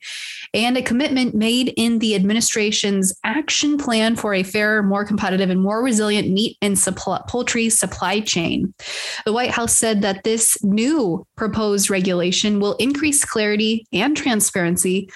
and 0.54 0.78
a 0.78 0.82
commitment 0.82 1.34
made 1.34 1.74
in 1.76 1.98
the 1.98 2.14
administration's 2.14 3.12
action 3.24 3.76
plan 3.76 4.16
for 4.16 4.32
a 4.32 4.42
fair 4.42 4.69
more 4.82 5.04
competitive, 5.04 5.50
and 5.50 5.60
more 5.60 5.82
resilient 5.82 6.28
meat 6.28 6.56
and 6.62 6.78
poultry 7.28 7.68
supply 7.68 8.20
chain. 8.20 8.72
The 9.24 9.32
White 9.32 9.50
House 9.50 9.74
said 9.74 10.02
that 10.02 10.24
this 10.24 10.56
new 10.62 11.26
proposed 11.36 11.90
regulation 11.90 12.60
will 12.60 12.74
increase 12.76 13.24
clarity 13.24 13.86
and 13.92 14.16
transparency 14.16 15.10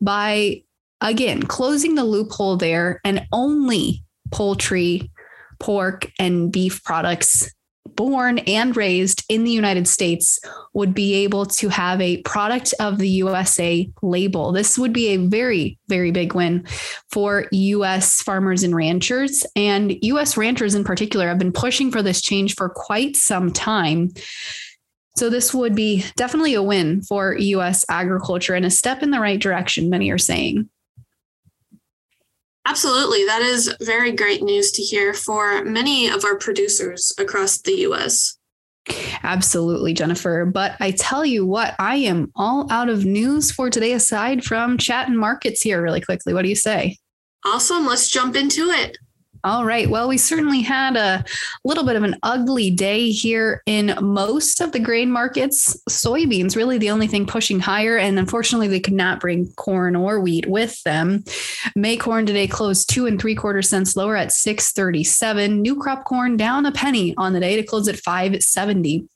by, 0.00 0.62
again, 1.00 1.42
closing 1.42 1.94
the 1.94 2.04
loophole 2.04 2.56
there 2.56 3.00
and 3.04 3.26
only 3.32 4.02
poultry, 4.30 5.10
pork, 5.58 6.10
and 6.18 6.50
beef 6.50 6.82
products 6.84 7.52
born 8.00 8.38
and 8.38 8.78
raised 8.78 9.22
in 9.28 9.44
the 9.44 9.50
United 9.50 9.86
States 9.86 10.40
would 10.72 10.94
be 10.94 11.12
able 11.16 11.44
to 11.44 11.68
have 11.68 12.00
a 12.00 12.16
product 12.22 12.72
of 12.80 12.96
the 12.96 13.10
USA 13.10 13.86
label. 14.00 14.52
This 14.52 14.78
would 14.78 14.94
be 14.94 15.08
a 15.08 15.18
very, 15.18 15.78
very 15.86 16.10
big 16.10 16.34
win 16.34 16.66
for 17.12 17.46
US 17.52 18.22
farmers 18.22 18.62
and 18.62 18.74
ranchers. 18.74 19.44
And 19.54 20.02
US 20.02 20.38
ranchers 20.38 20.74
in 20.74 20.82
particular 20.82 21.28
have 21.28 21.38
been 21.38 21.52
pushing 21.52 21.92
for 21.92 22.02
this 22.02 22.22
change 22.22 22.54
for 22.54 22.70
quite 22.70 23.16
some 23.16 23.52
time. 23.52 24.08
So, 25.16 25.28
this 25.28 25.52
would 25.52 25.74
be 25.74 26.02
definitely 26.16 26.54
a 26.54 26.62
win 26.62 27.02
for 27.02 27.36
US 27.36 27.84
agriculture 27.90 28.54
and 28.54 28.64
a 28.64 28.70
step 28.70 29.02
in 29.02 29.10
the 29.10 29.20
right 29.20 29.38
direction, 29.38 29.90
many 29.90 30.08
are 30.10 30.16
saying. 30.16 30.70
Absolutely. 32.70 33.24
That 33.24 33.42
is 33.42 33.74
very 33.80 34.12
great 34.12 34.44
news 34.44 34.70
to 34.72 34.82
hear 34.82 35.12
for 35.12 35.64
many 35.64 36.06
of 36.06 36.24
our 36.24 36.36
producers 36.36 37.12
across 37.18 37.58
the 37.58 37.72
US. 37.88 38.38
Absolutely, 39.24 39.92
Jennifer. 39.92 40.44
But 40.46 40.76
I 40.78 40.92
tell 40.92 41.24
you 41.26 41.44
what, 41.44 41.74
I 41.80 41.96
am 41.96 42.30
all 42.36 42.70
out 42.70 42.88
of 42.88 43.04
news 43.04 43.50
for 43.50 43.70
today, 43.70 43.92
aside 43.92 44.44
from 44.44 44.78
chat 44.78 45.08
and 45.08 45.18
markets 45.18 45.60
here, 45.60 45.82
really 45.82 46.00
quickly. 46.00 46.32
What 46.32 46.42
do 46.42 46.48
you 46.48 46.54
say? 46.54 46.96
Awesome. 47.44 47.86
Let's 47.86 48.08
jump 48.08 48.36
into 48.36 48.68
it. 48.70 48.96
All 49.42 49.64
right. 49.64 49.88
Well, 49.88 50.08
we 50.08 50.18
certainly 50.18 50.60
had 50.60 50.96
a 50.96 51.24
little 51.64 51.84
bit 51.84 51.96
of 51.96 52.02
an 52.02 52.16
ugly 52.22 52.70
day 52.70 53.10
here 53.10 53.62
in 53.64 53.96
most 54.02 54.60
of 54.60 54.72
the 54.72 54.78
grain 54.78 55.10
markets. 55.10 55.80
Soybeans, 55.88 56.56
really 56.56 56.76
the 56.76 56.90
only 56.90 57.06
thing 57.06 57.26
pushing 57.26 57.58
higher. 57.58 57.96
And 57.96 58.18
unfortunately, 58.18 58.68
they 58.68 58.80
could 58.80 58.94
not 58.94 59.18
bring 59.18 59.50
corn 59.56 59.96
or 59.96 60.20
wheat 60.20 60.46
with 60.46 60.82
them. 60.82 61.24
May 61.74 61.96
corn 61.96 62.26
today 62.26 62.46
closed 62.46 62.90
two 62.90 63.06
and 63.06 63.18
three 63.18 63.34
quarter 63.34 63.62
cents 63.62 63.96
lower 63.96 64.14
at 64.14 64.32
637. 64.32 65.62
New 65.62 65.76
crop 65.76 66.04
corn 66.04 66.36
down 66.36 66.66
a 66.66 66.72
penny 66.72 67.14
on 67.16 67.32
the 67.32 67.40
day 67.40 67.56
to 67.56 67.62
close 67.62 67.88
at 67.88 67.96
570 67.96 69.08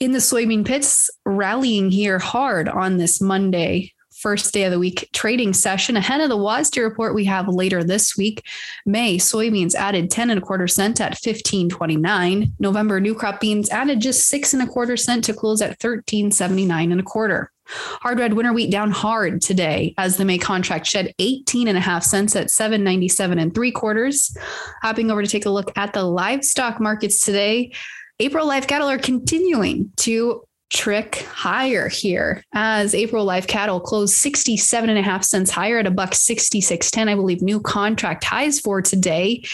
in 0.00 0.12
the 0.12 0.18
soybean 0.18 0.66
pits 0.66 1.08
rallying 1.24 1.90
here 1.90 2.18
hard 2.18 2.68
on 2.68 2.98
this 2.98 3.20
Monday 3.20 3.92
first 4.18 4.52
day 4.52 4.64
of 4.64 4.72
the 4.72 4.78
week 4.78 5.08
trading 5.12 5.52
session 5.52 5.96
ahead 5.96 6.20
of 6.20 6.28
the 6.28 6.36
WASDE 6.36 6.82
report 6.82 7.14
we 7.14 7.24
have 7.24 7.48
later 7.48 7.84
this 7.84 8.16
week. 8.16 8.42
May 8.84 9.18
soybeans 9.18 9.74
added 9.74 10.10
10 10.10 10.30
and 10.30 10.38
a 10.38 10.44
quarter 10.44 10.66
cent 10.66 11.00
at 11.00 11.14
15.29. 11.14 12.52
November 12.58 13.00
new 13.00 13.14
crop 13.14 13.40
beans 13.40 13.70
added 13.70 14.00
just 14.00 14.28
six 14.28 14.54
and 14.54 14.62
a 14.62 14.66
quarter 14.66 14.96
cent 14.96 15.24
to 15.24 15.34
close 15.34 15.60
at 15.60 15.78
13.79 15.78 16.92
and 16.92 17.00
a 17.00 17.02
quarter. 17.02 17.52
Hard 17.68 18.20
red 18.20 18.34
winter 18.34 18.52
wheat 18.52 18.70
down 18.70 18.90
hard 18.90 19.42
today 19.42 19.92
as 19.98 20.16
the 20.16 20.24
May 20.24 20.38
contract 20.38 20.86
shed 20.86 21.12
18 21.18 21.68
and 21.68 21.76
a 21.76 21.80
half 21.80 22.04
cents 22.04 22.36
at 22.36 22.50
797 22.50 23.38
and 23.38 23.54
three 23.54 23.72
quarters. 23.72 24.36
Hopping 24.82 25.10
over 25.10 25.22
to 25.22 25.28
take 25.28 25.46
a 25.46 25.50
look 25.50 25.76
at 25.76 25.92
the 25.92 26.04
livestock 26.04 26.80
markets 26.80 27.24
today. 27.24 27.72
April 28.18 28.46
live 28.46 28.66
cattle 28.66 28.88
are 28.88 28.98
continuing 28.98 29.92
to 29.96 30.45
trick 30.70 31.16
higher 31.30 31.88
here 31.88 32.42
as 32.52 32.94
April 32.94 33.24
live 33.24 33.46
cattle 33.46 33.80
closed 33.80 34.14
67 34.14 34.90
and 34.90 34.98
a 34.98 35.02
half 35.02 35.24
cents 35.24 35.50
higher 35.50 35.78
at 35.78 35.86
a 35.86 35.90
buck 35.90 36.12
66.10. 36.12 37.08
I 37.08 37.14
believe 37.14 37.42
new 37.42 37.60
contract 37.60 38.24
highs 38.24 38.60
for 38.60 38.82
today. 38.82 39.44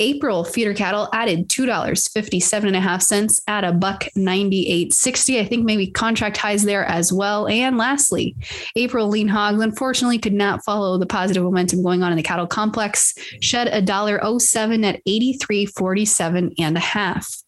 April 0.00 0.44
feeder 0.44 0.74
cattle 0.74 1.08
added 1.12 1.48
$2.57 1.48 2.66
and 2.66 2.76
a 2.76 2.80
half 2.80 3.04
at 3.46 3.64
a 3.64 3.72
buck 3.72 4.04
98.60. 4.16 5.40
I 5.40 5.44
think 5.44 5.64
maybe 5.64 5.86
contract 5.86 6.36
highs 6.36 6.64
there 6.64 6.84
as 6.86 7.12
well. 7.12 7.46
And 7.46 7.78
lastly, 7.78 8.36
April 8.76 9.08
lean 9.08 9.28
hogs 9.28 9.62
unfortunately 9.62 10.18
could 10.18 10.32
not 10.32 10.64
follow 10.64 10.98
the 10.98 11.06
positive 11.06 11.42
momentum 11.44 11.82
going 11.82 12.02
on 12.02 12.10
in 12.12 12.16
the 12.16 12.22
cattle 12.22 12.46
complex, 12.46 13.14
shed 13.40 13.68
a 13.68 13.80
dollar 13.80 14.20
07 14.38 14.84
at 14.84 15.04
83.47 15.06 16.54
and 16.58 16.76
a 16.76 16.80
half. 16.80 17.42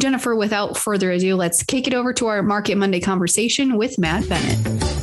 Jennifer, 0.00 0.36
without 0.36 0.76
further 0.76 1.10
ado, 1.10 1.34
let's 1.34 1.62
kick 1.62 1.86
it 1.86 1.94
over 1.94 2.12
to 2.14 2.26
our 2.26 2.42
Market 2.42 2.76
Monday 2.76 3.00
conversation 3.00 3.76
with 3.76 3.98
Matt 3.98 4.28
Bennett. 4.28 4.97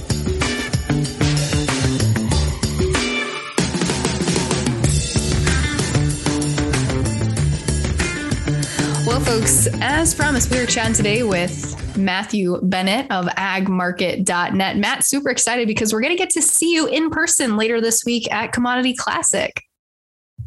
As 9.82 10.16
promised, 10.16 10.52
we 10.52 10.58
are 10.58 10.66
chatting 10.66 10.94
today 10.94 11.24
with 11.24 11.98
Matthew 11.98 12.60
Bennett 12.64 13.12
of 13.12 13.26
agmarket.net. 13.26 14.78
Matt, 14.78 15.04
super 15.04 15.30
excited 15.30 15.68
because 15.68 15.94
we're 15.94 16.02
going 16.02 16.16
to 16.16 16.18
get 16.18 16.30
to 16.32 16.42
see 16.42 16.74
you 16.74 16.88
in 16.88 17.10
person 17.10 17.58
later 17.58 17.82
this 17.82 18.06
week 18.06 18.32
at 18.32 18.52
Commodity 18.52 18.94
Classic. 18.94 19.62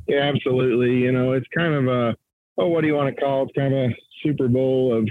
Yeah, 0.07 0.33
absolutely. 0.35 0.97
You 0.97 1.13
know, 1.13 1.33
it's 1.33 1.47
kind 1.57 1.75
of 1.75 1.87
a, 1.89 2.17
oh, 2.57 2.69
what 2.69 2.81
do 2.81 2.87
you 2.87 2.95
want 2.95 3.15
to 3.15 3.21
call 3.21 3.43
it? 3.43 3.51
It's 3.51 3.59
kind 3.59 3.75
of 3.75 3.91
a 3.91 3.95
Super 4.23 4.49
Bowl 4.49 4.97
of 4.97 5.09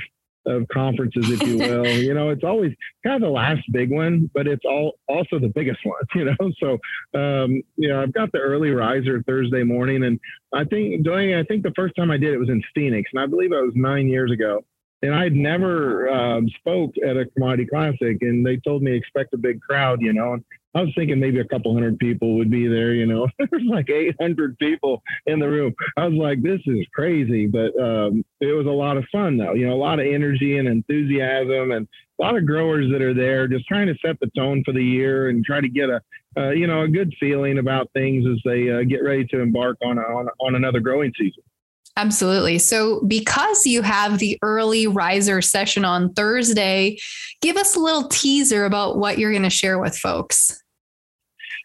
of 0.47 0.67
conferences, 0.69 1.29
if 1.29 1.41
you 1.43 1.57
will. 1.59 1.87
you 1.87 2.13
know, 2.13 2.29
it's 2.29 2.43
always 2.43 2.73
kind 3.03 3.15
of 3.15 3.21
the 3.21 3.33
last 3.33 3.61
big 3.71 3.91
one, 3.91 4.29
but 4.33 4.47
it's 4.47 4.65
all 4.65 4.93
also 5.07 5.39
the 5.39 5.51
biggest 5.53 5.79
one. 5.83 6.01
You 6.15 6.25
know, 6.25 6.51
so 6.61 7.19
um, 7.19 7.61
you 7.75 7.89
know, 7.89 8.01
I've 8.01 8.13
got 8.13 8.31
the 8.31 8.39
early 8.39 8.71
riser 8.71 9.21
Thursday 9.23 9.63
morning, 9.63 10.03
and 10.03 10.19
I 10.53 10.63
think 10.63 11.03
doing. 11.03 11.35
I 11.35 11.43
think 11.43 11.63
the 11.63 11.73
first 11.75 11.95
time 11.95 12.11
I 12.11 12.17
did 12.17 12.33
it 12.33 12.37
was 12.37 12.49
in 12.49 12.63
Phoenix, 12.73 13.09
and 13.13 13.21
I 13.21 13.25
believe 13.25 13.51
it 13.51 13.61
was 13.61 13.73
nine 13.75 14.07
years 14.07 14.31
ago. 14.31 14.63
And 15.03 15.13
I'd 15.13 15.33
never 15.33 16.09
um, 16.09 16.49
spoke 16.57 16.95
at 17.05 17.17
a 17.17 17.25
commodity 17.25 17.67
classic, 17.67 18.17
and 18.21 18.43
they 18.43 18.57
told 18.57 18.81
me 18.81 18.95
expect 18.95 19.33
a 19.33 19.37
big 19.37 19.61
crowd. 19.61 20.01
You 20.01 20.13
know, 20.13 20.33
and 20.33 20.43
I 20.77 20.81
was 20.81 20.93
thinking 20.95 21.19
maybe 21.19 21.39
a 21.39 21.47
couple 21.47 21.73
hundred 21.73 21.97
people 21.97 22.35
would 22.37 22.51
be 22.51 22.67
there, 22.67 22.93
you 22.93 23.07
know. 23.07 23.27
There's 23.39 23.63
like 23.67 23.89
800 23.89 24.59
people 24.59 25.01
in 25.25 25.39
the 25.39 25.49
room. 25.49 25.73
I 25.97 26.07
was 26.07 26.13
like, 26.13 26.43
this 26.43 26.61
is 26.67 26.85
crazy, 26.93 27.47
but 27.47 27.75
um, 27.81 28.23
it 28.41 28.55
was 28.55 28.67
a 28.67 28.71
lot 28.71 28.95
of 28.95 29.05
fun 29.11 29.37
though. 29.37 29.53
You 29.53 29.65
know, 29.65 29.73
a 29.73 29.75
lot 29.75 29.99
of 29.99 30.05
energy 30.05 30.57
and 30.57 30.67
enthusiasm, 30.67 31.71
and 31.71 31.87
a 32.19 32.23
lot 32.23 32.37
of 32.37 32.45
growers 32.45 32.91
that 32.91 33.01
are 33.01 33.15
there, 33.15 33.47
just 33.47 33.67
trying 33.67 33.87
to 33.87 33.95
set 34.05 34.19
the 34.19 34.29
tone 34.37 34.61
for 34.63 34.71
the 34.71 34.83
year 34.83 35.29
and 35.29 35.43
try 35.43 35.61
to 35.61 35.69
get 35.69 35.89
a, 35.89 35.99
uh, 36.37 36.51
you 36.51 36.67
know, 36.67 36.81
a 36.81 36.87
good 36.87 37.11
feeling 37.19 37.57
about 37.57 37.89
things 37.93 38.27
as 38.27 38.39
they 38.45 38.69
uh, 38.69 38.83
get 38.83 39.03
ready 39.03 39.25
to 39.25 39.39
embark 39.39 39.77
on 39.83 39.97
on, 39.97 40.29
on 40.39 40.53
another 40.53 40.79
growing 40.79 41.11
season. 41.17 41.41
Absolutely. 41.97 42.59
So, 42.59 43.01
because 43.07 43.65
you 43.65 43.81
have 43.81 44.19
the 44.19 44.37
early 44.43 44.85
riser 44.85 45.41
session 45.41 45.83
on 45.83 46.13
Thursday, 46.13 46.99
give 47.41 47.57
us 47.57 47.75
a 47.75 47.79
little 47.79 48.07
teaser 48.07 48.65
about 48.65 48.99
what 48.99 49.17
you're 49.17 49.31
going 49.31 49.41
to 49.41 49.49
share 49.49 49.79
with 49.79 49.97
folks. 49.97 50.63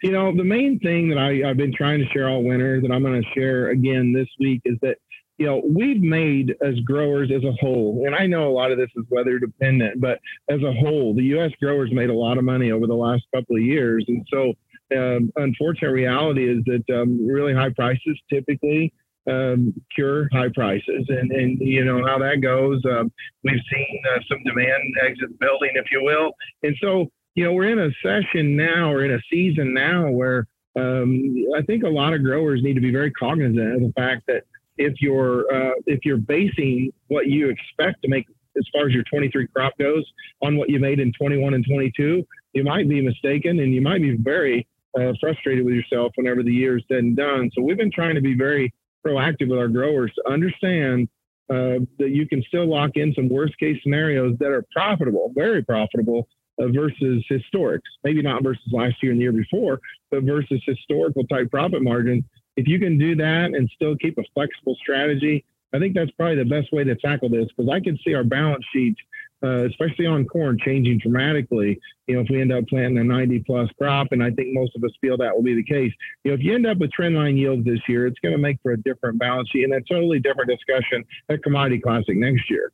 You 0.02 0.10
know, 0.10 0.36
the 0.36 0.44
main 0.44 0.80
thing 0.80 1.08
that 1.10 1.18
I, 1.18 1.48
I've 1.48 1.56
been 1.56 1.72
trying 1.72 2.00
to 2.00 2.06
share 2.08 2.28
all 2.28 2.42
winter 2.42 2.80
that 2.80 2.90
I'm 2.90 3.02
going 3.02 3.22
to 3.22 3.28
share 3.34 3.70
again 3.70 4.12
this 4.12 4.28
week 4.40 4.60
is 4.64 4.76
that, 4.82 4.96
you 5.38 5.46
know, 5.46 5.62
we've 5.64 6.02
made 6.02 6.56
as 6.60 6.74
growers 6.80 7.30
as 7.34 7.44
a 7.44 7.52
whole, 7.52 8.02
and 8.04 8.14
I 8.14 8.26
know 8.26 8.48
a 8.48 8.52
lot 8.52 8.72
of 8.72 8.78
this 8.78 8.90
is 8.96 9.04
weather 9.10 9.38
dependent, 9.38 10.00
but 10.00 10.18
as 10.50 10.60
a 10.62 10.72
whole, 10.72 11.14
the 11.14 11.22
U.S. 11.36 11.52
growers 11.60 11.90
made 11.92 12.10
a 12.10 12.14
lot 12.14 12.36
of 12.36 12.44
money 12.44 12.72
over 12.72 12.86
the 12.86 12.94
last 12.94 13.22
couple 13.34 13.56
of 13.56 13.62
years. 13.62 14.04
And 14.08 14.26
so, 14.30 14.52
um, 14.96 15.32
unfortunate 15.36 15.92
reality 15.92 16.48
is 16.48 16.62
that 16.66 17.00
um, 17.00 17.26
really 17.26 17.54
high 17.54 17.70
prices 17.70 18.20
typically 18.30 18.92
um, 19.30 19.72
cure 19.94 20.28
high 20.32 20.50
prices. 20.54 21.06
And, 21.08 21.30
and 21.32 21.58
you 21.60 21.84
know 21.84 22.04
how 22.06 22.18
that 22.18 22.40
goes. 22.40 22.82
Um, 22.84 23.12
we've 23.44 23.60
seen 23.72 24.02
uh, 24.14 24.20
some 24.28 24.42
demand 24.44 24.82
exit 25.02 25.38
building, 25.38 25.70
if 25.74 25.86
you 25.90 26.02
will. 26.02 26.32
And 26.62 26.76
so 26.80 27.10
you 27.34 27.44
know, 27.44 27.52
we're 27.52 27.70
in 27.70 27.78
a 27.78 27.90
session 28.02 28.56
now 28.56 28.92
or 28.92 29.04
in 29.04 29.12
a 29.12 29.20
season 29.30 29.72
now 29.72 30.10
where 30.10 30.46
um, 30.76 31.34
I 31.56 31.62
think 31.62 31.84
a 31.84 31.88
lot 31.88 32.14
of 32.14 32.22
growers 32.22 32.62
need 32.62 32.74
to 32.74 32.80
be 32.80 32.90
very 32.90 33.10
cognizant 33.12 33.74
of 33.74 33.80
the 33.80 33.92
fact 33.96 34.24
that 34.28 34.44
if 34.78 34.94
you're 35.00 35.52
uh, 35.52 35.74
if 35.86 36.00
you're 36.04 36.16
basing 36.16 36.92
what 37.08 37.26
you 37.26 37.50
expect 37.50 38.02
to 38.02 38.08
make 38.08 38.26
as 38.56 38.64
far 38.72 38.86
as 38.86 38.92
your 38.92 39.04
23 39.04 39.46
crop 39.48 39.76
goes 39.78 40.04
on 40.42 40.56
what 40.56 40.68
you 40.68 40.78
made 40.78 41.00
in 41.00 41.12
21 41.12 41.54
and 41.54 41.64
22, 41.66 42.26
you 42.52 42.64
might 42.64 42.88
be 42.88 43.00
mistaken 43.00 43.60
and 43.60 43.74
you 43.74 43.80
might 43.80 44.02
be 44.02 44.16
very 44.16 44.66
uh, 44.98 45.12
frustrated 45.20 45.64
with 45.64 45.74
yourself 45.74 46.12
whenever 46.16 46.42
the 46.42 46.52
year 46.52 46.76
is 46.78 46.84
said 46.88 46.98
and 46.98 47.16
done. 47.16 47.50
So 47.54 47.62
we've 47.62 47.78
been 47.78 47.90
trying 47.90 48.14
to 48.14 48.20
be 48.20 48.34
very 48.34 48.72
proactive 49.06 49.48
with 49.48 49.58
our 49.58 49.68
growers 49.68 50.12
to 50.16 50.30
understand 50.30 51.08
uh, 51.50 51.80
that 51.98 52.10
you 52.10 52.26
can 52.26 52.42
still 52.42 52.68
lock 52.68 52.90
in 52.94 53.12
some 53.14 53.28
worst 53.28 53.58
case 53.58 53.78
scenarios 53.82 54.36
that 54.38 54.50
are 54.50 54.64
profitable, 54.72 55.32
very 55.34 55.62
profitable 55.62 56.28
uh, 56.60 56.68
versus 56.68 57.24
historics. 57.30 57.80
Maybe 58.04 58.22
not 58.22 58.42
versus 58.42 58.62
last 58.72 59.02
year 59.02 59.12
and 59.12 59.20
the 59.20 59.24
year 59.24 59.32
before, 59.32 59.80
but 60.10 60.24
versus 60.24 60.62
historical 60.66 61.24
type 61.26 61.50
profit 61.50 61.82
margins. 61.82 62.24
If 62.56 62.68
you 62.68 62.78
can 62.78 62.98
do 62.98 63.16
that 63.16 63.54
and 63.54 63.70
still 63.74 63.96
keep 63.96 64.18
a 64.18 64.24
flexible 64.34 64.76
strategy, 64.80 65.44
I 65.72 65.78
think 65.78 65.94
that's 65.94 66.10
probably 66.12 66.36
the 66.36 66.44
best 66.44 66.72
way 66.72 66.84
to 66.84 66.94
tackle 66.96 67.30
this 67.30 67.48
because 67.56 67.70
I 67.72 67.80
can 67.80 67.98
see 68.04 68.14
our 68.14 68.24
balance 68.24 68.64
sheet, 68.72 68.94
uh, 69.42 69.64
especially 69.64 70.06
on 70.06 70.26
corn, 70.26 70.58
changing 70.62 70.98
dramatically. 70.98 71.80
You 72.06 72.16
know, 72.16 72.20
if 72.20 72.28
we 72.30 72.40
end 72.40 72.52
up 72.52 72.66
planting 72.68 72.98
a 72.98 73.04
90 73.04 73.40
plus 73.40 73.70
crop, 73.78 74.08
and 74.12 74.22
I 74.22 74.30
think 74.30 74.52
most 74.52 74.76
of 74.76 74.84
us 74.84 74.90
feel 75.00 75.16
that 75.16 75.34
will 75.34 75.42
be 75.42 75.54
the 75.54 75.64
case. 75.64 75.92
You 76.24 76.30
know, 76.30 76.34
if 76.34 76.42
you 76.42 76.54
end 76.54 76.66
up 76.66 76.78
with 76.78 76.90
trendline 76.92 77.38
yields 77.38 77.64
this 77.64 77.80
year, 77.88 78.06
it's 78.06 78.18
going 78.20 78.32
to 78.32 78.38
make 78.38 78.58
for 78.62 78.72
a 78.72 78.76
different 78.76 79.18
balance 79.18 79.48
sheet 79.50 79.64
and 79.64 79.72
a 79.72 79.80
totally 79.80 80.18
different 80.18 80.50
discussion 80.50 81.04
at 81.30 81.42
Commodity 81.42 81.80
Classic 81.80 82.16
next 82.16 82.50
year. 82.50 82.70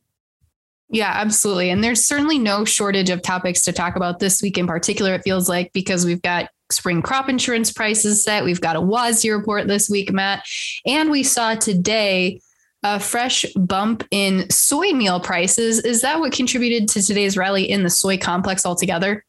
Yeah, 0.89 1.11
absolutely. 1.13 1.69
And 1.69 1.83
there's 1.83 2.03
certainly 2.03 2.39
no 2.39 2.65
shortage 2.65 3.11
of 3.11 3.21
topics 3.21 3.61
to 3.63 3.71
talk 3.71 3.95
about 3.95 4.19
this 4.19 4.41
week 4.41 4.57
in 4.57 4.65
particular, 4.65 5.13
it 5.13 5.21
feels 5.23 5.47
like, 5.47 5.71
because 5.71 6.05
we've 6.05 6.21
got 6.21 6.49
spring 6.71 7.01
crop 7.01 7.29
insurance 7.29 7.71
prices 7.71 8.23
set. 8.23 8.43
We've 8.43 8.61
got 8.61 8.75
a 8.75 8.81
WASDE 8.81 9.35
report 9.35 9.67
this 9.67 9.89
week, 9.89 10.11
Matt. 10.11 10.43
And 10.85 11.11
we 11.11 11.23
saw 11.23 11.55
today 11.55 12.41
a 12.83 12.99
fresh 12.99 13.45
bump 13.53 14.03
in 14.09 14.49
soy 14.49 14.91
meal 14.91 15.19
prices. 15.19 15.79
Is 15.79 16.01
that 16.01 16.19
what 16.19 16.31
contributed 16.31 16.87
to 16.89 17.03
today's 17.03 17.37
rally 17.37 17.69
in 17.69 17.83
the 17.83 17.89
soy 17.89 18.17
complex 18.17 18.65
altogether? 18.65 19.23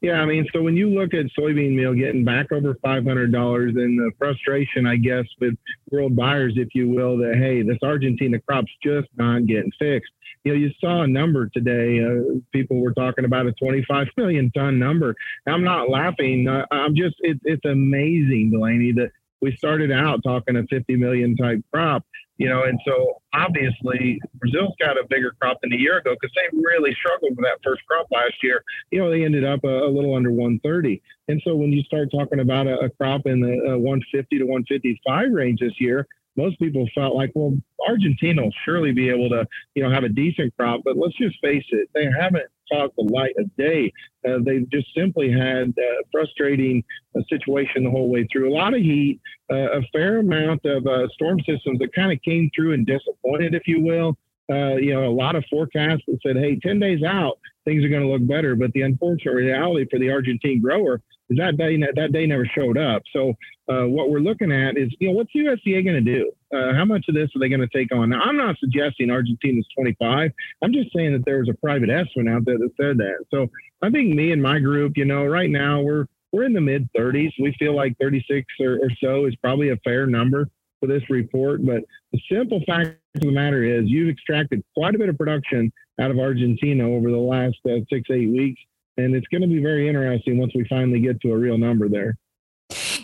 Yeah, 0.00 0.20
I 0.20 0.26
mean, 0.26 0.46
so 0.52 0.62
when 0.62 0.76
you 0.76 0.90
look 0.90 1.14
at 1.14 1.26
soybean 1.38 1.74
meal 1.74 1.94
getting 1.94 2.24
back 2.24 2.52
over 2.52 2.74
$500 2.74 3.68
and 3.68 3.98
the 3.98 4.10
frustration, 4.18 4.86
I 4.86 4.96
guess, 4.96 5.24
with 5.40 5.54
world 5.90 6.14
buyers, 6.14 6.54
if 6.56 6.68
you 6.74 6.90
will, 6.90 7.16
that, 7.18 7.36
hey, 7.36 7.62
this 7.62 7.78
Argentina 7.82 8.38
crop's 8.38 8.70
just 8.82 9.08
not 9.16 9.46
getting 9.46 9.72
fixed 9.78 10.12
you 10.44 10.52
know, 10.52 10.58
you 10.58 10.70
saw 10.78 11.02
a 11.02 11.06
number 11.06 11.48
today. 11.48 12.04
Uh, 12.04 12.38
people 12.52 12.80
were 12.80 12.92
talking 12.92 13.24
about 13.24 13.46
a 13.46 13.52
25 13.52 14.08
million 14.16 14.50
ton 14.52 14.78
number. 14.78 15.16
I'm 15.46 15.64
not 15.64 15.88
laughing. 15.88 16.46
Uh, 16.48 16.66
I'm 16.70 16.94
just, 16.94 17.16
it, 17.20 17.38
it's 17.44 17.64
amazing, 17.64 18.50
Delaney, 18.52 18.92
that 18.92 19.10
we 19.40 19.56
started 19.56 19.90
out 19.90 20.22
talking 20.22 20.56
a 20.56 20.64
50 20.64 20.96
million 20.96 21.36
type 21.36 21.60
crop, 21.72 22.04
you 22.38 22.48
know, 22.48 22.64
and 22.64 22.78
so 22.86 23.20
obviously 23.34 24.18
Brazil's 24.34 24.74
got 24.80 24.98
a 24.98 25.04
bigger 25.08 25.34
crop 25.40 25.58
than 25.62 25.72
a 25.72 25.76
year 25.76 25.98
ago 25.98 26.14
because 26.18 26.34
they 26.34 26.56
really 26.56 26.94
struggled 26.94 27.36
with 27.36 27.44
that 27.44 27.58
first 27.62 27.82
crop 27.86 28.06
last 28.10 28.34
year. 28.42 28.62
You 28.90 29.00
know, 29.00 29.10
they 29.10 29.24
ended 29.24 29.44
up 29.44 29.62
a, 29.64 29.84
a 29.84 29.90
little 29.90 30.14
under 30.14 30.30
130. 30.30 31.02
And 31.28 31.40
so 31.44 31.54
when 31.54 31.72
you 31.72 31.82
start 31.82 32.10
talking 32.10 32.40
about 32.40 32.66
a, 32.66 32.78
a 32.80 32.90
crop 32.90 33.26
in 33.26 33.40
the 33.40 33.74
uh, 33.74 33.78
150 33.78 34.38
to 34.38 34.44
155 34.44 35.32
range 35.32 35.60
this 35.60 35.78
year, 35.78 36.06
most 36.36 36.58
people 36.58 36.88
felt 36.94 37.14
like, 37.14 37.30
well, 37.34 37.56
Argentina 37.88 38.42
will 38.42 38.54
surely 38.64 38.92
be 38.92 39.08
able 39.08 39.28
to, 39.30 39.46
you 39.74 39.82
know, 39.82 39.90
have 39.90 40.04
a 40.04 40.08
decent 40.08 40.54
crop. 40.56 40.80
But 40.84 40.96
let's 40.96 41.16
just 41.16 41.36
face 41.42 41.64
it, 41.70 41.88
they 41.94 42.08
haven't 42.18 42.46
caught 42.72 42.94
the 42.96 43.02
light 43.02 43.34
of 43.38 43.54
day. 43.56 43.92
Uh, 44.26 44.38
they've 44.44 44.68
just 44.70 44.88
simply 44.96 45.30
had 45.30 45.74
a 45.78 45.92
frustrating 46.10 46.82
uh, 47.16 47.20
situation 47.28 47.84
the 47.84 47.90
whole 47.90 48.08
way 48.08 48.26
through. 48.32 48.52
A 48.52 48.54
lot 48.54 48.74
of 48.74 48.80
heat, 48.80 49.20
uh, 49.52 49.78
a 49.78 49.82
fair 49.92 50.18
amount 50.18 50.64
of 50.64 50.86
uh, 50.86 51.08
storm 51.14 51.38
systems 51.40 51.78
that 51.78 51.94
kind 51.94 52.12
of 52.12 52.20
came 52.22 52.50
through 52.54 52.72
and 52.72 52.86
disappointed, 52.86 53.54
if 53.54 53.66
you 53.66 53.80
will. 53.82 54.16
Uh, 54.50 54.76
you 54.76 54.92
know, 54.92 55.06
a 55.06 55.14
lot 55.14 55.36
of 55.36 55.44
forecasts 55.48 56.02
that 56.06 56.18
said, 56.22 56.36
hey, 56.36 56.58
10 56.62 56.78
days 56.78 57.02
out, 57.02 57.38
things 57.64 57.82
are 57.82 57.88
going 57.88 58.02
to 58.02 58.08
look 58.08 58.26
better. 58.26 58.54
But 58.54 58.72
the 58.72 58.82
unfortunate 58.82 59.32
reality 59.32 59.86
for 59.90 59.98
the 59.98 60.10
Argentine 60.10 60.60
grower 60.60 61.00
that 61.30 61.56
day 61.56 61.78
that 61.78 62.12
day 62.12 62.26
never 62.26 62.46
showed 62.46 62.78
up. 62.78 63.02
So 63.12 63.34
uh, 63.68 63.86
what 63.86 64.10
we're 64.10 64.20
looking 64.20 64.52
at 64.52 64.76
is, 64.76 64.90
you 65.00 65.08
know, 65.08 65.14
what's 65.14 65.32
USDA 65.34 65.84
going 65.84 66.04
to 66.04 66.14
do? 66.14 66.30
Uh, 66.54 66.74
how 66.74 66.84
much 66.84 67.06
of 67.08 67.14
this 67.14 67.30
are 67.34 67.40
they 67.40 67.48
going 67.48 67.66
to 67.66 67.68
take 67.68 67.92
on? 67.94 68.10
Now, 68.10 68.20
I'm 68.20 68.36
not 68.36 68.56
suggesting 68.58 69.10
Argentina's 69.10 69.66
25. 69.74 70.30
I'm 70.62 70.72
just 70.72 70.90
saying 70.94 71.12
that 71.12 71.24
there 71.24 71.38
was 71.38 71.48
a 71.48 71.54
private 71.54 71.90
estimate 71.90 72.28
out 72.28 72.44
there 72.44 72.58
that 72.58 72.70
said 72.80 72.98
that. 72.98 73.24
So 73.32 73.48
I 73.82 73.90
think 73.90 74.14
me 74.14 74.32
and 74.32 74.42
my 74.42 74.58
group, 74.58 74.96
you 74.96 75.04
know, 75.04 75.24
right 75.24 75.50
now 75.50 75.80
we're 75.80 76.06
we're 76.32 76.44
in 76.44 76.52
the 76.52 76.60
mid 76.60 76.88
30s. 76.96 77.30
We 77.40 77.54
feel 77.58 77.76
like 77.76 77.96
36 78.00 78.44
or, 78.60 78.74
or 78.82 78.90
so 79.02 79.26
is 79.26 79.36
probably 79.36 79.70
a 79.70 79.76
fair 79.84 80.06
number 80.06 80.48
for 80.80 80.88
this 80.88 81.08
report. 81.08 81.64
But 81.64 81.84
the 82.12 82.20
simple 82.30 82.60
fact 82.66 82.98
of 83.14 83.20
the 83.20 83.30
matter 83.30 83.62
is, 83.62 83.84
you've 83.86 84.08
extracted 84.08 84.62
quite 84.76 84.96
a 84.96 84.98
bit 84.98 85.08
of 85.08 85.16
production 85.16 85.72
out 86.00 86.10
of 86.10 86.18
Argentina 86.18 86.88
over 86.88 87.10
the 87.10 87.16
last 87.16 87.56
uh, 87.66 87.78
six, 87.88 88.10
eight 88.10 88.30
weeks. 88.30 88.60
And 88.96 89.14
it's 89.14 89.26
going 89.28 89.42
to 89.42 89.48
be 89.48 89.60
very 89.60 89.88
interesting 89.88 90.38
once 90.38 90.52
we 90.54 90.66
finally 90.68 91.00
get 91.00 91.20
to 91.22 91.32
a 91.32 91.36
real 91.36 91.58
number 91.58 91.88
there. 91.88 92.16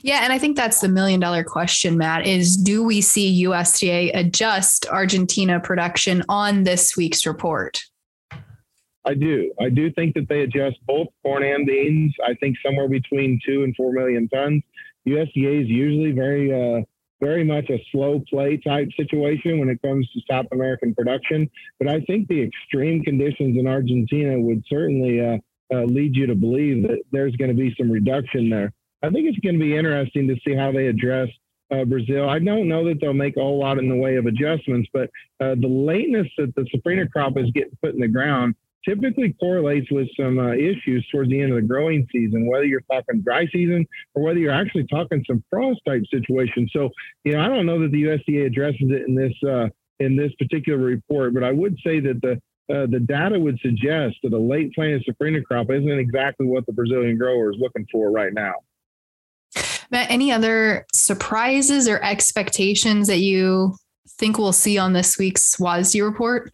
Yeah, 0.02 0.20
and 0.22 0.32
I 0.32 0.38
think 0.38 0.56
that's 0.56 0.80
the 0.80 0.88
million 0.88 1.20
dollar 1.20 1.44
question, 1.44 1.98
Matt, 1.98 2.26
is 2.26 2.56
do 2.56 2.82
we 2.82 3.00
see 3.00 3.44
USDA 3.44 4.12
adjust 4.14 4.86
Argentina 4.86 5.60
production 5.60 6.22
on 6.28 6.62
this 6.62 6.96
week's 6.96 7.26
report? 7.26 7.82
I 9.04 9.14
do. 9.14 9.52
I 9.60 9.68
do 9.70 9.90
think 9.92 10.14
that 10.14 10.28
they 10.28 10.42
adjust 10.42 10.76
both 10.86 11.08
corn 11.22 11.42
and 11.42 11.66
beans. 11.66 12.14
I 12.24 12.34
think 12.34 12.56
somewhere 12.64 12.88
between 12.88 13.40
two 13.46 13.62
and 13.64 13.74
four 13.76 13.92
million 13.92 14.28
tons. 14.28 14.62
USDA 15.06 15.62
is 15.62 15.68
usually 15.68 16.12
very, 16.12 16.52
uh, 16.52 16.82
very 17.20 17.44
much 17.44 17.68
a 17.70 17.78
slow 17.90 18.22
play 18.28 18.58
type 18.58 18.88
situation 18.96 19.58
when 19.58 19.68
it 19.68 19.80
comes 19.82 20.08
to 20.12 20.20
South 20.30 20.46
American 20.52 20.94
production. 20.94 21.48
But 21.78 21.88
I 21.88 22.00
think 22.00 22.28
the 22.28 22.42
extreme 22.42 23.02
conditions 23.02 23.58
in 23.58 23.66
Argentina 23.66 24.38
would 24.38 24.62
certainly 24.68 25.20
uh, 25.20 25.38
uh, 25.72 25.84
lead 25.84 26.16
you 26.16 26.26
to 26.26 26.34
believe 26.34 26.82
that 26.82 27.00
there's 27.12 27.34
going 27.36 27.50
to 27.50 27.56
be 27.56 27.74
some 27.78 27.90
reduction 27.90 28.50
there. 28.50 28.72
I 29.02 29.10
think 29.10 29.26
it's 29.26 29.38
going 29.38 29.58
to 29.58 29.64
be 29.64 29.76
interesting 29.76 30.28
to 30.28 30.36
see 30.46 30.54
how 30.54 30.72
they 30.72 30.86
address 30.86 31.28
uh, 31.70 31.84
Brazil. 31.84 32.28
I 32.28 32.38
don't 32.38 32.68
know 32.68 32.84
that 32.88 33.00
they'll 33.00 33.12
make 33.12 33.36
a 33.36 33.40
whole 33.40 33.58
lot 33.58 33.78
in 33.78 33.88
the 33.88 33.96
way 33.96 34.16
of 34.16 34.26
adjustments, 34.26 34.88
but 34.92 35.10
uh, 35.40 35.54
the 35.54 35.68
lateness 35.68 36.26
that 36.36 36.54
the 36.54 36.62
safrinha 36.74 37.10
crop 37.10 37.38
is 37.38 37.50
getting 37.52 37.76
put 37.82 37.94
in 37.94 38.00
the 38.00 38.08
ground 38.08 38.54
typically 38.86 39.34
correlates 39.38 39.90
with 39.90 40.08
some 40.18 40.38
uh, 40.38 40.52
issues 40.52 41.06
towards 41.12 41.30
the 41.30 41.40
end 41.40 41.52
of 41.52 41.56
the 41.56 41.66
growing 41.66 42.06
season, 42.10 42.46
whether 42.46 42.64
you're 42.64 42.82
talking 42.90 43.20
dry 43.20 43.46
season 43.52 43.86
or 44.14 44.22
whether 44.22 44.38
you're 44.38 44.52
actually 44.52 44.86
talking 44.86 45.22
some 45.26 45.44
frost 45.50 45.80
type 45.86 46.02
situation. 46.10 46.68
So, 46.74 46.90
you 47.24 47.32
know, 47.32 47.40
I 47.40 47.48
don't 47.48 47.66
know 47.66 47.80
that 47.80 47.92
the 47.92 48.04
USDA 48.04 48.46
addresses 48.46 48.90
it 48.90 49.06
in 49.06 49.14
this 49.14 49.32
uh, 49.48 49.68
in 49.98 50.16
this 50.16 50.32
particular 50.38 50.78
report, 50.78 51.34
but 51.34 51.44
I 51.44 51.52
would 51.52 51.76
say 51.84 52.00
that 52.00 52.22
the 52.22 52.40
uh, 52.70 52.86
the 52.86 53.00
data 53.00 53.38
would 53.38 53.58
suggest 53.60 54.16
that 54.22 54.32
a 54.32 54.38
late 54.38 54.72
planted 54.74 55.04
safrinha 55.04 55.44
crop 55.44 55.70
isn't 55.70 55.98
exactly 55.98 56.46
what 56.46 56.64
the 56.66 56.72
Brazilian 56.72 57.18
grower 57.18 57.50
is 57.50 57.58
looking 57.58 57.86
for 57.90 58.10
right 58.10 58.32
now. 58.32 58.54
Matt, 59.90 60.10
any 60.10 60.30
other 60.30 60.86
surprises 60.94 61.88
or 61.88 62.00
expectations 62.02 63.08
that 63.08 63.18
you 63.18 63.74
think 64.08 64.38
we'll 64.38 64.52
see 64.52 64.78
on 64.78 64.92
this 64.92 65.18
week's 65.18 65.56
WASDE 65.56 66.04
report? 66.04 66.52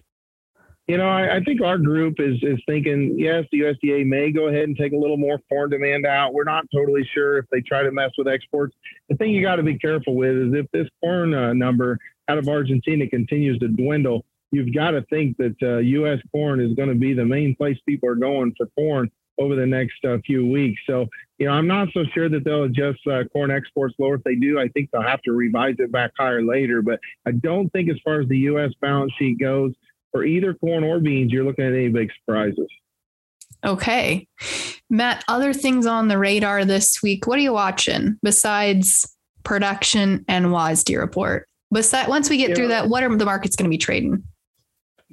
You 0.86 0.96
know, 0.96 1.08
I, 1.08 1.36
I, 1.36 1.40
think 1.40 1.60
our 1.62 1.78
group 1.78 2.14
is 2.18 2.36
is 2.42 2.62
thinking, 2.64 3.16
yes, 3.18 3.44
the 3.50 3.60
USDA 3.60 4.06
may 4.06 4.30
go 4.30 4.46
ahead 4.46 4.64
and 4.64 4.76
take 4.76 4.92
a 4.92 4.96
little 4.96 5.16
more 5.16 5.40
foreign 5.48 5.70
demand 5.70 6.06
out. 6.06 6.32
We're 6.32 6.44
not 6.44 6.64
totally 6.72 7.02
sure 7.12 7.38
if 7.38 7.44
they 7.50 7.60
try 7.60 7.82
to 7.82 7.90
mess 7.90 8.12
with 8.16 8.28
exports. 8.28 8.74
The 9.08 9.16
thing 9.16 9.30
you 9.30 9.42
got 9.42 9.56
to 9.56 9.64
be 9.64 9.76
careful 9.78 10.14
with 10.14 10.36
is 10.36 10.54
if 10.54 10.66
this 10.70 10.86
corn 11.02 11.34
uh, 11.34 11.52
number 11.54 11.98
out 12.28 12.38
of 12.38 12.48
Argentina 12.48 13.08
continues 13.08 13.58
to 13.58 13.68
dwindle, 13.68 14.24
you've 14.56 14.74
got 14.74 14.92
to 14.92 15.02
think 15.02 15.36
that 15.36 15.54
uh, 15.62 15.78
U.S. 15.78 16.18
corn 16.32 16.60
is 16.60 16.74
going 16.74 16.88
to 16.88 16.94
be 16.94 17.12
the 17.12 17.24
main 17.24 17.54
place 17.54 17.76
people 17.86 18.08
are 18.08 18.14
going 18.14 18.54
for 18.56 18.66
corn 18.68 19.10
over 19.38 19.54
the 19.54 19.66
next 19.66 20.02
uh, 20.08 20.16
few 20.24 20.46
weeks. 20.46 20.80
So, 20.88 21.06
you 21.36 21.46
know, 21.46 21.52
I'm 21.52 21.66
not 21.66 21.88
so 21.92 22.04
sure 22.14 22.30
that 22.30 22.42
they'll 22.42 22.64
adjust 22.64 23.06
uh, 23.06 23.24
corn 23.24 23.50
exports 23.50 23.94
lower. 23.98 24.14
If 24.14 24.24
they 24.24 24.34
do, 24.34 24.58
I 24.58 24.68
think 24.68 24.90
they'll 24.90 25.02
have 25.02 25.20
to 25.22 25.32
revise 25.32 25.74
it 25.78 25.92
back 25.92 26.12
higher 26.18 26.42
later. 26.42 26.80
But 26.80 27.00
I 27.26 27.32
don't 27.32 27.68
think, 27.70 27.90
as 27.90 27.96
far 28.02 28.22
as 28.22 28.28
the 28.28 28.38
U.S. 28.38 28.70
balance 28.80 29.12
sheet 29.18 29.38
goes, 29.38 29.72
for 30.10 30.24
either 30.24 30.54
corn 30.54 30.84
or 30.84 31.00
beans, 31.00 31.32
you're 31.32 31.44
looking 31.44 31.66
at 31.66 31.74
any 31.74 31.88
big 31.88 32.10
surprises. 32.18 32.68
Okay. 33.64 34.26
Matt, 34.88 35.22
other 35.28 35.52
things 35.52 35.84
on 35.84 36.08
the 36.08 36.16
radar 36.16 36.64
this 36.64 37.02
week. 37.02 37.26
What 37.26 37.38
are 37.38 37.42
you 37.42 37.52
watching 37.52 38.18
besides 38.22 39.06
production 39.42 40.24
and 40.28 40.46
WASDE 40.46 40.98
report? 40.98 41.46
Besides, 41.72 42.08
once 42.08 42.30
we 42.30 42.36
get 42.38 42.50
yeah. 42.50 42.54
through 42.54 42.68
that, 42.68 42.88
what 42.88 43.02
are 43.02 43.14
the 43.14 43.24
markets 43.24 43.56
going 43.56 43.64
to 43.64 43.70
be 43.70 43.78
trading? 43.78 44.22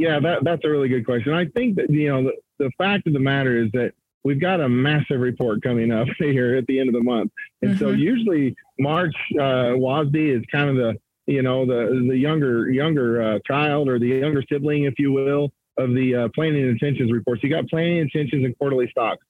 Yeah, 0.03 0.19
that, 0.19 0.43
that's 0.43 0.65
a 0.65 0.69
really 0.69 0.89
good 0.89 1.05
question. 1.05 1.31
I 1.31 1.45
think 1.45 1.77
that, 1.77 1.89
you 1.89 2.09
know, 2.09 2.23
the, 2.23 2.33
the 2.59 2.71
fact 2.77 3.07
of 3.07 3.13
the 3.13 3.21
matter 3.21 3.63
is 3.63 3.71
that 3.71 3.93
we've 4.25 4.39
got 4.39 4.59
a 4.59 4.67
massive 4.67 5.21
report 5.21 5.63
coming 5.63 5.93
up 5.93 6.09
here 6.19 6.57
at 6.57 6.67
the 6.67 6.77
end 6.77 6.89
of 6.89 6.93
the 6.93 7.01
month. 7.01 7.31
And 7.61 7.71
mm-hmm. 7.71 7.79
so 7.79 7.91
usually 7.91 8.53
March 8.77 9.15
uh, 9.39 9.79
WASDE 9.79 10.37
is 10.37 10.43
kind 10.51 10.69
of 10.69 10.75
the, 10.75 10.99
you 11.25 11.41
know, 11.41 11.65
the, 11.65 12.05
the 12.09 12.17
younger, 12.17 12.69
younger 12.69 13.21
uh, 13.21 13.39
child 13.47 13.87
or 13.87 13.97
the 13.97 14.07
younger 14.07 14.43
sibling, 14.51 14.83
if 14.83 14.95
you 14.99 15.13
will, 15.13 15.53
of 15.77 15.93
the 15.93 16.15
uh, 16.15 16.29
planning 16.35 16.67
intentions 16.67 17.09
reports. 17.09 17.41
You 17.41 17.49
got 17.49 17.69
planning 17.69 17.99
intentions 17.99 18.43
and 18.43 18.57
quarterly 18.57 18.89
stocks. 18.91 19.25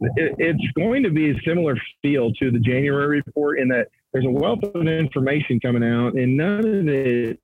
It, 0.00 0.34
it's 0.38 0.72
going 0.76 1.04
to 1.04 1.10
be 1.10 1.30
a 1.30 1.34
similar 1.46 1.76
feel 2.02 2.32
to 2.32 2.50
the 2.50 2.58
January 2.58 3.22
report 3.24 3.60
in 3.60 3.68
that 3.68 3.90
there's 4.12 4.26
a 4.26 4.30
wealth 4.30 4.64
of 4.64 4.88
information 4.88 5.60
coming 5.60 5.84
out 5.84 6.14
and 6.14 6.36
none 6.36 6.66
of 6.66 6.88
it 6.88 7.38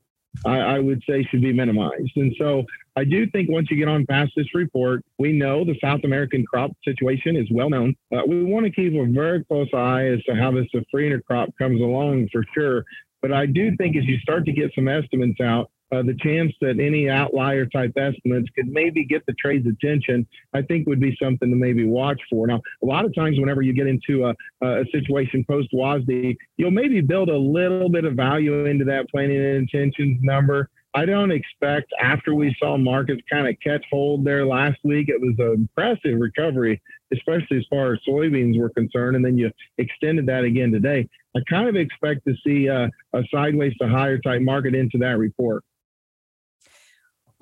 I, 0.44 0.58
I, 0.58 0.78
would 0.78 1.02
say 1.08 1.22
should 1.24 1.42
be 1.42 1.52
minimized. 1.52 2.12
And 2.16 2.34
so 2.38 2.64
I 2.96 3.04
do 3.04 3.26
think 3.30 3.50
once 3.50 3.68
you 3.70 3.76
get 3.76 3.88
on 3.88 4.06
past 4.06 4.32
this 4.36 4.54
report, 4.54 5.04
we 5.18 5.32
know 5.32 5.64
the 5.64 5.76
South 5.80 6.00
American 6.04 6.44
crop 6.44 6.72
situation 6.84 7.36
is 7.36 7.46
well 7.50 7.70
known. 7.70 7.94
Uh, 8.14 8.22
we 8.26 8.42
want 8.42 8.64
to 8.64 8.72
keep 8.72 8.94
a 8.94 9.04
very 9.06 9.44
close 9.44 9.68
eye 9.74 10.06
as 10.06 10.22
to 10.24 10.34
how 10.34 10.50
the 10.50 10.66
safrinha 10.74 11.22
crop 11.24 11.50
comes 11.58 11.80
along 11.80 12.28
for 12.32 12.44
sure. 12.54 12.84
But 13.20 13.32
I 13.32 13.46
do 13.46 13.76
think 13.76 13.96
as 13.96 14.04
you 14.04 14.18
start 14.18 14.44
to 14.46 14.52
get 14.52 14.72
some 14.74 14.88
estimates 14.88 15.40
out, 15.40 15.70
uh, 15.92 16.02
the 16.02 16.16
chance 16.20 16.52
that 16.60 16.80
any 16.80 17.08
outlier 17.08 17.66
type 17.66 17.92
estimates 17.96 18.48
could 18.56 18.68
maybe 18.68 19.04
get 19.04 19.24
the 19.26 19.34
trade's 19.34 19.66
attention, 19.66 20.26
I 20.54 20.62
think 20.62 20.86
would 20.86 21.00
be 21.00 21.16
something 21.22 21.50
to 21.50 21.56
maybe 21.56 21.84
watch 21.84 22.20
for. 22.30 22.46
Now, 22.46 22.60
a 22.82 22.86
lot 22.86 23.04
of 23.04 23.14
times, 23.14 23.38
whenever 23.38 23.62
you 23.62 23.74
get 23.74 23.86
into 23.86 24.24
a, 24.24 24.34
a 24.66 24.84
situation 24.90 25.44
post 25.48 25.68
WASDE, 25.72 26.36
you'll 26.56 26.70
maybe 26.70 27.00
build 27.00 27.28
a 27.28 27.36
little 27.36 27.90
bit 27.90 28.04
of 28.04 28.14
value 28.14 28.64
into 28.64 28.84
that 28.86 29.08
planning 29.10 29.36
and 29.36 29.56
intentions 29.56 30.18
number. 30.22 30.70
I 30.94 31.06
don't 31.06 31.30
expect 31.30 31.90
after 32.00 32.34
we 32.34 32.54
saw 32.58 32.76
markets 32.76 33.22
kind 33.30 33.48
of 33.48 33.54
catch 33.64 33.84
hold 33.90 34.24
there 34.24 34.46
last 34.46 34.78
week, 34.84 35.08
it 35.08 35.20
was 35.20 35.34
an 35.38 35.54
impressive 35.54 36.20
recovery, 36.20 36.82
especially 37.12 37.58
as 37.58 37.64
far 37.70 37.94
as 37.94 38.00
soybeans 38.06 38.58
were 38.58 38.68
concerned. 38.70 39.16
And 39.16 39.24
then 39.24 39.38
you 39.38 39.50
extended 39.78 40.26
that 40.26 40.44
again 40.44 40.70
today. 40.70 41.08
I 41.34 41.40
kind 41.48 41.68
of 41.68 41.76
expect 41.76 42.26
to 42.26 42.34
see 42.46 42.66
a, 42.66 42.90
a 43.14 43.22
sideways 43.32 43.72
to 43.80 43.88
higher 43.88 44.18
type 44.18 44.42
market 44.42 44.74
into 44.74 44.98
that 44.98 45.16
report. 45.16 45.64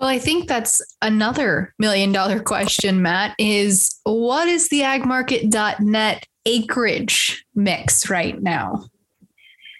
Well, 0.00 0.08
I 0.08 0.18
think 0.18 0.48
that's 0.48 0.80
another 1.02 1.74
million 1.78 2.10
dollar 2.10 2.40
question, 2.40 3.02
Matt, 3.02 3.34
is 3.38 4.00
what 4.04 4.48
is 4.48 4.70
the 4.70 4.80
agmarket.net 4.80 6.26
acreage 6.46 7.44
mix 7.54 8.08
right 8.08 8.40
now? 8.42 8.86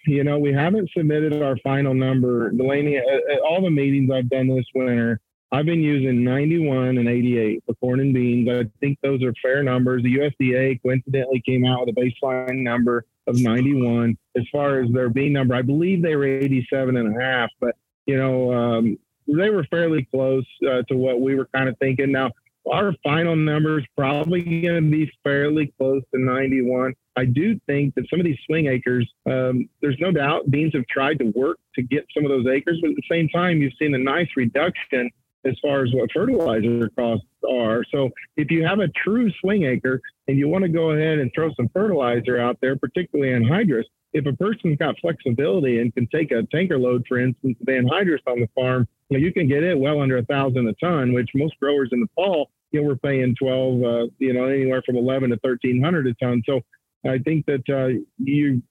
You 0.06 0.22
know, 0.24 0.38
we 0.38 0.52
haven't 0.52 0.90
submitted 0.94 1.42
our 1.42 1.56
final 1.64 1.94
number. 1.94 2.50
Delaney, 2.50 2.98
at, 2.98 3.04
at 3.06 3.40
all 3.40 3.62
the 3.62 3.70
meetings 3.70 4.10
I've 4.10 4.28
done 4.28 4.48
this 4.48 4.66
winter, 4.74 5.20
I've 5.52 5.64
been 5.64 5.80
using 5.80 6.22
91 6.22 6.98
and 6.98 7.08
88 7.08 7.62
for 7.64 7.74
corn 7.76 8.00
and 8.00 8.12
beans. 8.12 8.46
I 8.50 8.70
think 8.80 8.98
those 9.02 9.22
are 9.22 9.32
fair 9.42 9.62
numbers. 9.62 10.02
The 10.02 10.16
USDA 10.16 10.82
coincidentally 10.82 11.42
came 11.46 11.64
out 11.64 11.86
with 11.86 11.96
a 11.96 11.98
baseline 11.98 12.62
number 12.62 13.06
of 13.26 13.40
91. 13.40 14.18
As 14.36 14.44
far 14.52 14.82
as 14.82 14.90
their 14.92 15.08
bean 15.08 15.32
number, 15.32 15.54
I 15.54 15.62
believe 15.62 16.02
they 16.02 16.14
were 16.14 16.26
87 16.26 16.98
and 16.98 17.16
a 17.16 17.20
half, 17.20 17.48
but 17.58 17.74
you 18.06 18.18
know, 18.18 18.52
um, 18.52 18.98
they 19.36 19.50
were 19.50 19.64
fairly 19.64 20.06
close 20.10 20.46
uh, 20.68 20.82
to 20.88 20.96
what 20.96 21.20
we 21.20 21.34
were 21.34 21.48
kind 21.54 21.68
of 21.68 21.78
thinking. 21.78 22.12
Now, 22.12 22.30
our 22.70 22.94
final 23.02 23.36
number 23.36 23.78
is 23.78 23.86
probably 23.96 24.42
going 24.42 24.84
to 24.84 24.90
be 24.90 25.10
fairly 25.24 25.72
close 25.78 26.02
to 26.14 26.20
91. 26.20 26.94
I 27.16 27.24
do 27.24 27.58
think 27.66 27.94
that 27.94 28.06
some 28.10 28.20
of 28.20 28.26
these 28.26 28.38
swing 28.46 28.66
acres, 28.66 29.10
um, 29.26 29.68
there's 29.80 29.96
no 29.98 30.12
doubt 30.12 30.50
beans 30.50 30.74
have 30.74 30.86
tried 30.86 31.18
to 31.20 31.32
work 31.34 31.58
to 31.74 31.82
get 31.82 32.06
some 32.14 32.24
of 32.24 32.30
those 32.30 32.46
acres, 32.46 32.78
but 32.80 32.90
at 32.90 32.96
the 32.96 33.02
same 33.10 33.28
time, 33.28 33.60
you've 33.60 33.72
seen 33.78 33.94
a 33.94 33.98
nice 33.98 34.28
reduction 34.36 35.10
as 35.44 35.54
far 35.62 35.82
as 35.84 35.90
what 35.94 36.10
fertilizer 36.12 36.90
costs 36.90 37.26
are. 37.50 37.82
So 37.90 38.10
if 38.36 38.50
you 38.50 38.64
have 38.64 38.80
a 38.80 38.88
true 38.88 39.30
swing 39.40 39.64
acre 39.64 40.00
and 40.28 40.38
you 40.38 40.48
want 40.48 40.62
to 40.62 40.68
go 40.68 40.90
ahead 40.90 41.18
and 41.18 41.30
throw 41.34 41.52
some 41.54 41.68
fertilizer 41.72 42.38
out 42.38 42.58
there, 42.60 42.76
particularly 42.76 43.32
anhydrous, 43.32 43.84
if 44.12 44.26
a 44.26 44.32
person's 44.34 44.76
got 44.76 44.96
flexibility 45.00 45.80
and 45.80 45.94
can 45.94 46.06
take 46.08 46.30
a 46.30 46.42
tanker 46.52 46.78
load, 46.78 47.04
for 47.08 47.18
instance, 47.18 47.56
of 47.60 47.66
anhydrous 47.66 48.18
on 48.26 48.40
the 48.40 48.48
farm, 48.54 48.86
you, 49.10 49.18
know, 49.18 49.24
you 49.24 49.32
can 49.32 49.48
get 49.48 49.62
it 49.62 49.78
well 49.78 50.00
under 50.00 50.18
a 50.18 50.24
thousand 50.24 50.68
a 50.68 50.72
ton, 50.74 51.12
which 51.12 51.28
most 51.34 51.58
growers 51.60 51.90
in 51.92 52.00
the 52.00 52.08
fall, 52.14 52.50
you 52.70 52.80
know, 52.80 52.86
we're 52.86 52.96
paying 52.96 53.34
12, 53.38 53.82
uh, 53.82 54.06
you 54.18 54.32
know, 54.32 54.44
anywhere 54.46 54.82
from 54.86 54.96
11 54.96 55.30
to 55.30 55.38
1300 55.42 56.06
a 56.06 56.14
ton. 56.14 56.42
So 56.46 56.60
I 57.06 57.18
think 57.18 57.46
that 57.46 57.68
uh, 57.68 58.00
you 58.18 58.62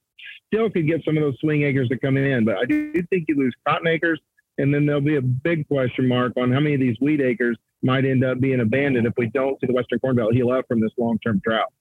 still 0.46 0.70
could 0.70 0.86
get 0.86 1.04
some 1.04 1.16
of 1.16 1.22
those 1.22 1.38
swing 1.40 1.62
acres 1.62 1.88
to 1.88 1.98
come 1.98 2.16
in, 2.16 2.44
but 2.44 2.56
I 2.56 2.64
do 2.64 2.92
think 3.10 3.26
you 3.28 3.36
lose 3.36 3.54
cotton 3.68 3.86
acres. 3.86 4.20
And 4.58 4.74
then 4.74 4.84
there'll 4.84 5.00
be 5.00 5.16
a 5.16 5.22
big 5.22 5.66
question 5.68 6.06
mark 6.06 6.32
on 6.36 6.52
how 6.52 6.60
many 6.60 6.74
of 6.74 6.80
these 6.80 6.96
wheat 7.00 7.20
acres 7.20 7.56
might 7.82 8.04
end 8.04 8.24
up 8.24 8.40
being 8.40 8.60
abandoned 8.60 9.06
if 9.06 9.14
we 9.16 9.26
don't 9.30 9.58
see 9.60 9.66
the 9.66 9.72
Western 9.72 10.00
Corn 10.00 10.16
Belt 10.16 10.34
heal 10.34 10.50
up 10.50 10.66
from 10.68 10.80
this 10.80 10.90
long 10.98 11.18
term 11.24 11.40
drought. 11.44 11.72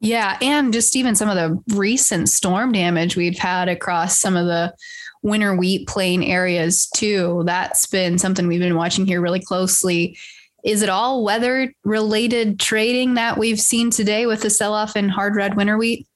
Yeah. 0.00 0.36
And 0.42 0.72
just 0.72 0.96
even 0.96 1.14
some 1.14 1.30
of 1.30 1.36
the 1.36 1.76
recent 1.76 2.28
storm 2.28 2.72
damage 2.72 3.16
we've 3.16 3.38
had 3.38 3.68
across 3.68 4.18
some 4.18 4.36
of 4.36 4.46
the 4.46 4.74
winter 5.24 5.56
wheat 5.56 5.88
plain 5.88 6.22
areas 6.22 6.86
too. 6.94 7.42
That's 7.46 7.86
been 7.86 8.18
something 8.18 8.46
we've 8.46 8.60
been 8.60 8.76
watching 8.76 9.06
here 9.06 9.20
really 9.20 9.40
closely. 9.40 10.16
Is 10.62 10.82
it 10.82 10.88
all 10.88 11.24
weather 11.24 11.72
related 11.82 12.60
trading 12.60 13.14
that 13.14 13.38
we've 13.38 13.58
seen 13.58 13.90
today 13.90 14.26
with 14.26 14.42
the 14.42 14.50
sell 14.50 14.74
off 14.74 14.96
in 14.96 15.08
hard 15.08 15.34
red 15.34 15.56
winter 15.56 15.76
wheat? 15.76 16.06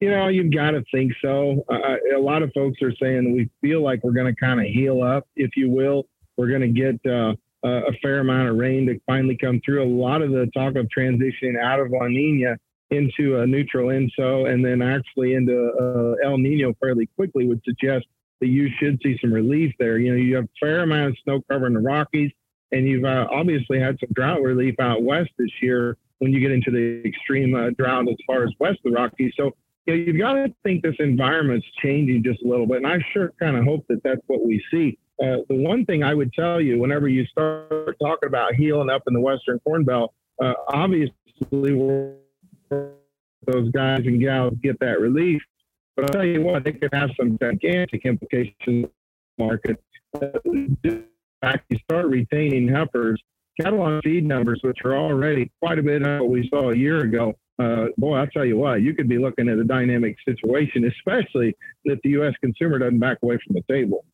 You 0.00 0.10
know, 0.10 0.28
you've 0.28 0.52
got 0.54 0.70
to 0.70 0.84
think 0.92 1.12
so. 1.20 1.64
Uh, 1.68 1.96
a 2.16 2.18
lot 2.18 2.42
of 2.42 2.50
folks 2.54 2.80
are 2.80 2.94
saying 3.02 3.34
we 3.34 3.50
feel 3.60 3.82
like 3.82 4.02
we're 4.02 4.12
going 4.12 4.32
to 4.34 4.38
kind 4.38 4.60
of 4.60 4.66
heal 4.66 5.02
up, 5.02 5.26
if 5.36 5.56
you 5.56 5.68
will. 5.68 6.06
We're 6.38 6.48
going 6.48 6.62
to 6.62 6.68
get 6.68 7.10
uh, 7.10 7.34
a 7.62 7.92
fair 8.02 8.20
amount 8.20 8.48
of 8.48 8.56
rain 8.56 8.86
to 8.86 8.98
finally 9.06 9.36
come 9.36 9.60
through. 9.64 9.82
A 9.82 9.84
lot 9.84 10.22
of 10.22 10.30
the 10.30 10.50
talk 10.54 10.76
of 10.76 10.86
transitioning 10.96 11.60
out 11.60 11.80
of 11.80 11.90
La 11.90 12.08
Nina 12.08 12.56
into 12.90 13.38
a 13.38 13.46
neutral 13.46 13.88
ENSO 13.88 14.50
and 14.50 14.64
then 14.64 14.82
actually 14.82 15.34
into 15.34 15.70
uh, 15.80 16.26
El 16.28 16.38
Nino 16.38 16.74
fairly 16.80 17.06
quickly 17.16 17.46
would 17.46 17.62
suggest 17.64 18.06
that 18.40 18.48
you 18.48 18.68
should 18.78 19.00
see 19.02 19.16
some 19.20 19.32
relief 19.32 19.72
there. 19.78 19.98
You 19.98 20.12
know, 20.12 20.16
you 20.16 20.36
have 20.36 20.44
a 20.44 20.48
fair 20.58 20.82
amount 20.82 21.10
of 21.10 21.16
snow 21.22 21.40
cover 21.48 21.66
in 21.66 21.74
the 21.74 21.80
Rockies, 21.80 22.32
and 22.72 22.86
you've 22.86 23.04
uh, 23.04 23.26
obviously 23.30 23.78
had 23.78 23.98
some 24.00 24.08
drought 24.12 24.42
relief 24.42 24.74
out 24.80 25.02
west 25.02 25.30
this 25.38 25.50
year 25.60 25.96
when 26.18 26.32
you 26.32 26.40
get 26.40 26.50
into 26.50 26.70
the 26.70 27.06
extreme 27.06 27.54
uh, 27.54 27.70
drought 27.70 28.08
as 28.08 28.16
far 28.26 28.44
as 28.44 28.50
west 28.58 28.78
of 28.84 28.92
the 28.92 28.96
Rockies. 28.98 29.32
So 29.36 29.52
you 29.86 29.96
know, 29.96 30.02
you've 30.02 30.18
got 30.18 30.34
to 30.34 30.54
think 30.62 30.82
this 30.82 30.96
environment's 30.98 31.66
changing 31.82 32.22
just 32.22 32.42
a 32.42 32.48
little 32.48 32.66
bit. 32.66 32.78
And 32.78 32.86
I 32.86 32.98
sure 33.12 33.32
kind 33.38 33.56
of 33.56 33.64
hope 33.64 33.86
that 33.88 34.02
that's 34.02 34.20
what 34.26 34.44
we 34.44 34.62
see. 34.70 34.98
Uh, 35.22 35.44
the 35.48 35.56
one 35.56 35.84
thing 35.84 36.02
I 36.02 36.14
would 36.14 36.32
tell 36.32 36.60
you, 36.60 36.78
whenever 36.78 37.08
you 37.08 37.26
start 37.26 37.96
talking 38.00 38.26
about 38.26 38.54
healing 38.54 38.88
up 38.88 39.02
in 39.06 39.14
the 39.14 39.20
Western 39.20 39.58
Corn 39.60 39.84
Belt, 39.84 40.14
uh, 40.42 40.54
obviously 40.68 41.12
those 42.70 43.70
guys 43.72 44.00
and 44.06 44.20
gals 44.20 44.54
get 44.62 44.78
that 44.80 45.00
relief. 45.00 45.42
But 45.96 46.04
I'll 46.04 46.20
tell 46.20 46.24
you 46.24 46.42
what, 46.42 46.64
they 46.64 46.72
could 46.72 46.92
have 46.92 47.10
some 47.18 47.38
gigantic 47.38 48.04
implications 48.04 48.86
market. 49.38 49.82
Uh, 50.14 50.28
fact, 51.42 51.64
you 51.68 51.78
start 51.84 52.06
retaining 52.06 52.68
heifers, 52.68 53.22
cattle 53.60 53.82
on 53.82 54.00
feed 54.02 54.24
numbers, 54.24 54.60
which 54.62 54.78
are 54.84 54.96
already 54.96 55.50
quite 55.60 55.78
a 55.78 55.82
bit 55.82 56.02
of 56.02 56.20
what 56.20 56.30
we 56.30 56.48
saw 56.48 56.70
a 56.70 56.76
year 56.76 57.00
ago, 57.00 57.34
uh, 57.60 57.86
boy, 57.98 58.16
I'll 58.16 58.26
tell 58.26 58.44
you 58.44 58.56
what, 58.56 58.80
you 58.80 58.94
could 58.94 59.08
be 59.08 59.18
looking 59.18 59.48
at 59.48 59.58
a 59.58 59.64
dynamic 59.64 60.16
situation, 60.26 60.86
especially 60.86 61.54
if 61.84 61.98
the 62.02 62.10
U.S. 62.10 62.32
consumer 62.40 62.78
doesn't 62.78 62.98
back 62.98 63.18
away 63.22 63.38
from 63.46 63.54
the 63.54 63.72
table. 63.72 64.04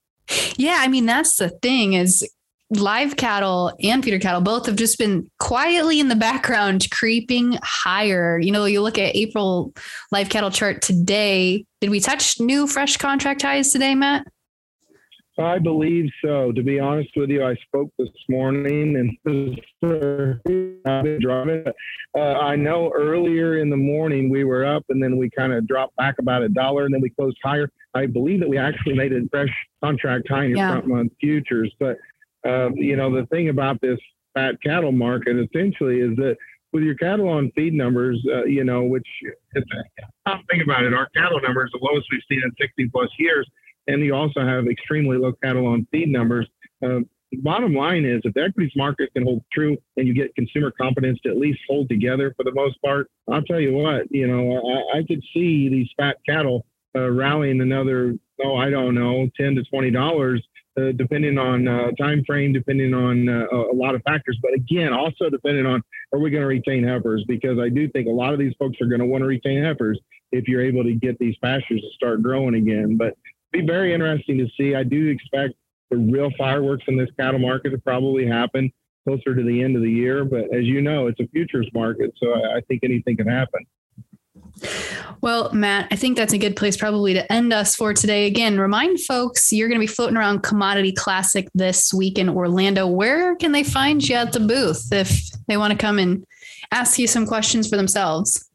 Yeah, 0.56 0.78
I 0.80 0.88
mean 0.88 1.06
that's 1.06 1.36
the 1.36 1.50
thing 1.50 1.92
is 1.92 2.28
live 2.70 3.16
cattle 3.16 3.72
and 3.82 4.02
feeder 4.02 4.18
cattle 4.18 4.40
both 4.40 4.66
have 4.66 4.76
just 4.76 4.98
been 4.98 5.28
quietly 5.38 6.00
in 6.00 6.08
the 6.08 6.16
background 6.16 6.88
creeping 6.90 7.58
higher. 7.62 8.38
You 8.38 8.50
know, 8.50 8.64
you 8.64 8.82
look 8.82 8.98
at 8.98 9.14
April 9.14 9.72
live 10.10 10.28
cattle 10.28 10.50
chart 10.50 10.82
today. 10.82 11.64
Did 11.80 11.90
we 11.90 12.00
touch 12.00 12.40
new 12.40 12.66
fresh 12.66 12.96
contract 12.96 13.42
highs 13.42 13.70
today, 13.70 13.94
Matt? 13.94 14.26
I 15.38 15.58
believe 15.58 16.08
so. 16.24 16.50
To 16.52 16.62
be 16.62 16.80
honest 16.80 17.10
with 17.14 17.28
you, 17.28 17.44
I 17.44 17.54
spoke 17.56 17.90
this 17.98 18.08
morning 18.28 18.96
and 18.96 19.60
I've 20.86 21.04
been 21.04 21.20
driving. 21.20 21.64
Uh, 22.16 22.20
I 22.20 22.56
know 22.56 22.90
earlier 22.96 23.58
in 23.58 23.68
the 23.68 23.76
morning 23.76 24.30
we 24.30 24.44
were 24.44 24.64
up 24.64 24.84
and 24.88 25.02
then 25.02 25.18
we 25.18 25.28
kind 25.36 25.52
of 25.52 25.66
dropped 25.68 25.94
back 25.96 26.14
about 26.18 26.42
a 26.42 26.48
dollar 26.48 26.86
and 26.86 26.94
then 26.94 27.02
we 27.02 27.10
closed 27.10 27.36
higher. 27.44 27.70
I 27.94 28.06
believe 28.06 28.40
that 28.40 28.48
we 28.48 28.56
actually 28.56 28.94
made 28.94 29.12
a 29.12 29.20
fresh 29.30 29.54
contract 29.84 30.26
high 30.28 30.44
in 30.44 30.50
your 30.50 30.58
yeah. 30.58 30.72
front 30.72 30.86
month 30.86 31.12
futures. 31.20 31.70
But, 31.78 31.98
um, 32.46 32.76
you 32.76 32.96
know, 32.96 33.14
the 33.14 33.26
thing 33.26 33.48
about 33.48 33.80
this 33.80 33.98
fat 34.34 34.56
cattle 34.62 34.92
market 34.92 35.36
essentially 35.36 36.00
is 36.00 36.16
that 36.16 36.36
with 36.72 36.82
your 36.82 36.94
cattle 36.94 37.28
on 37.28 37.50
feed 37.54 37.72
numbers, 37.72 38.22
uh, 38.30 38.44
you 38.44 38.64
know, 38.64 38.82
which 38.82 39.06
think 39.54 40.62
about 40.62 40.84
it, 40.84 40.92
our 40.92 41.08
cattle 41.16 41.40
numbers, 41.40 41.70
the 41.72 41.78
lowest 41.80 42.06
we've 42.12 42.20
seen 42.28 42.42
in 42.44 42.50
60 42.60 42.88
plus 42.92 43.08
years 43.18 43.48
and 43.86 44.02
you 44.04 44.14
also 44.14 44.40
have 44.40 44.66
extremely 44.66 45.16
low 45.16 45.32
cattle 45.42 45.66
on 45.66 45.86
feed 45.90 46.08
numbers. 46.08 46.48
Um, 46.84 47.08
bottom 47.42 47.74
line 47.74 48.04
is 48.04 48.20
if 48.24 48.34
the 48.34 48.42
equities 48.42 48.72
market 48.76 49.12
can 49.14 49.24
hold 49.24 49.44
true 49.52 49.76
and 49.96 50.06
you 50.06 50.14
get 50.14 50.34
consumer 50.34 50.72
confidence 50.80 51.18
to 51.24 51.30
at 51.30 51.36
least 51.36 51.60
hold 51.68 51.88
together 51.88 52.32
for 52.36 52.44
the 52.44 52.52
most 52.52 52.80
part, 52.82 53.10
I'll 53.30 53.42
tell 53.42 53.60
you 53.60 53.74
what, 53.74 54.06
you 54.10 54.26
know, 54.26 54.56
I, 54.56 54.98
I 54.98 55.02
could 55.06 55.22
see 55.34 55.68
these 55.68 55.88
fat 55.96 56.16
cattle 56.28 56.66
uh, 56.94 57.10
rallying 57.10 57.60
another, 57.60 58.14
oh, 58.42 58.56
I 58.56 58.70
don't 58.70 58.94
know, 58.94 59.28
10 59.36 59.56
to 59.56 59.64
$20, 59.72 60.42
uh, 60.78 60.92
depending 60.92 61.38
on 61.38 61.66
uh, 61.66 61.90
time 61.92 62.22
frame, 62.26 62.52
depending 62.52 62.92
on 62.94 63.28
uh, 63.28 63.46
a 63.50 63.74
lot 63.74 63.94
of 63.94 64.02
factors. 64.02 64.38
But 64.42 64.54
again, 64.54 64.92
also 64.92 65.30
depending 65.30 65.66
on 65.66 65.82
are 66.12 66.18
we 66.18 66.30
going 66.30 66.42
to 66.42 66.46
retain 66.46 66.84
heifers? 66.84 67.24
Because 67.26 67.58
I 67.58 67.68
do 67.68 67.88
think 67.88 68.06
a 68.06 68.12
lot 68.12 68.32
of 68.32 68.38
these 68.38 68.54
folks 68.58 68.78
are 68.80 68.86
going 68.86 69.00
to 69.00 69.06
want 69.06 69.22
to 69.22 69.26
retain 69.26 69.62
heifers 69.62 69.98
if 70.32 70.48
you're 70.48 70.62
able 70.62 70.84
to 70.84 70.94
get 70.94 71.18
these 71.18 71.36
pastures 71.42 71.80
to 71.80 71.88
start 71.94 72.22
growing 72.22 72.54
again. 72.54 72.96
But 72.96 73.14
be 73.52 73.62
very 73.62 73.94
interesting 73.94 74.38
to 74.38 74.48
see. 74.56 74.74
I 74.74 74.82
do 74.82 75.08
expect 75.08 75.54
the 75.90 75.96
real 75.96 76.30
fireworks 76.36 76.84
in 76.88 76.96
this 76.96 77.10
cattle 77.18 77.40
market 77.40 77.70
to 77.70 77.78
probably 77.78 78.26
happen 78.26 78.70
closer 79.06 79.34
to 79.34 79.42
the 79.42 79.62
end 79.62 79.76
of 79.76 79.82
the 79.82 79.90
year. 79.90 80.24
But 80.24 80.52
as 80.54 80.64
you 80.64 80.82
know, 80.82 81.06
it's 81.06 81.20
a 81.20 81.28
futures 81.28 81.68
market, 81.72 82.12
so 82.22 82.32
I, 82.32 82.56
I 82.56 82.60
think 82.68 82.80
anything 82.82 83.16
can 83.16 83.28
happen. 83.28 83.64
Well, 85.20 85.52
Matt, 85.52 85.88
I 85.90 85.96
think 85.96 86.16
that's 86.16 86.32
a 86.32 86.38
good 86.38 86.56
place 86.56 86.76
probably 86.76 87.14
to 87.14 87.32
end 87.32 87.52
us 87.52 87.74
for 87.74 87.92
today. 87.92 88.26
Again, 88.26 88.58
remind 88.58 89.00
folks 89.00 89.52
you're 89.52 89.68
going 89.68 89.80
to 89.80 89.86
be 89.86 89.92
floating 89.92 90.16
around 90.16 90.42
Commodity 90.42 90.92
Classic 90.92 91.48
this 91.54 91.92
week 91.92 92.18
in 92.18 92.28
Orlando. 92.28 92.86
Where 92.86 93.36
can 93.36 93.52
they 93.52 93.64
find 93.64 94.06
you 94.06 94.16
at 94.16 94.32
the 94.32 94.40
booth 94.40 94.92
if 94.92 95.30
they 95.48 95.56
want 95.56 95.72
to 95.72 95.78
come 95.78 95.98
and 95.98 96.24
ask 96.70 96.98
you 96.98 97.06
some 97.06 97.26
questions 97.26 97.68
for 97.68 97.76
themselves? 97.76 98.48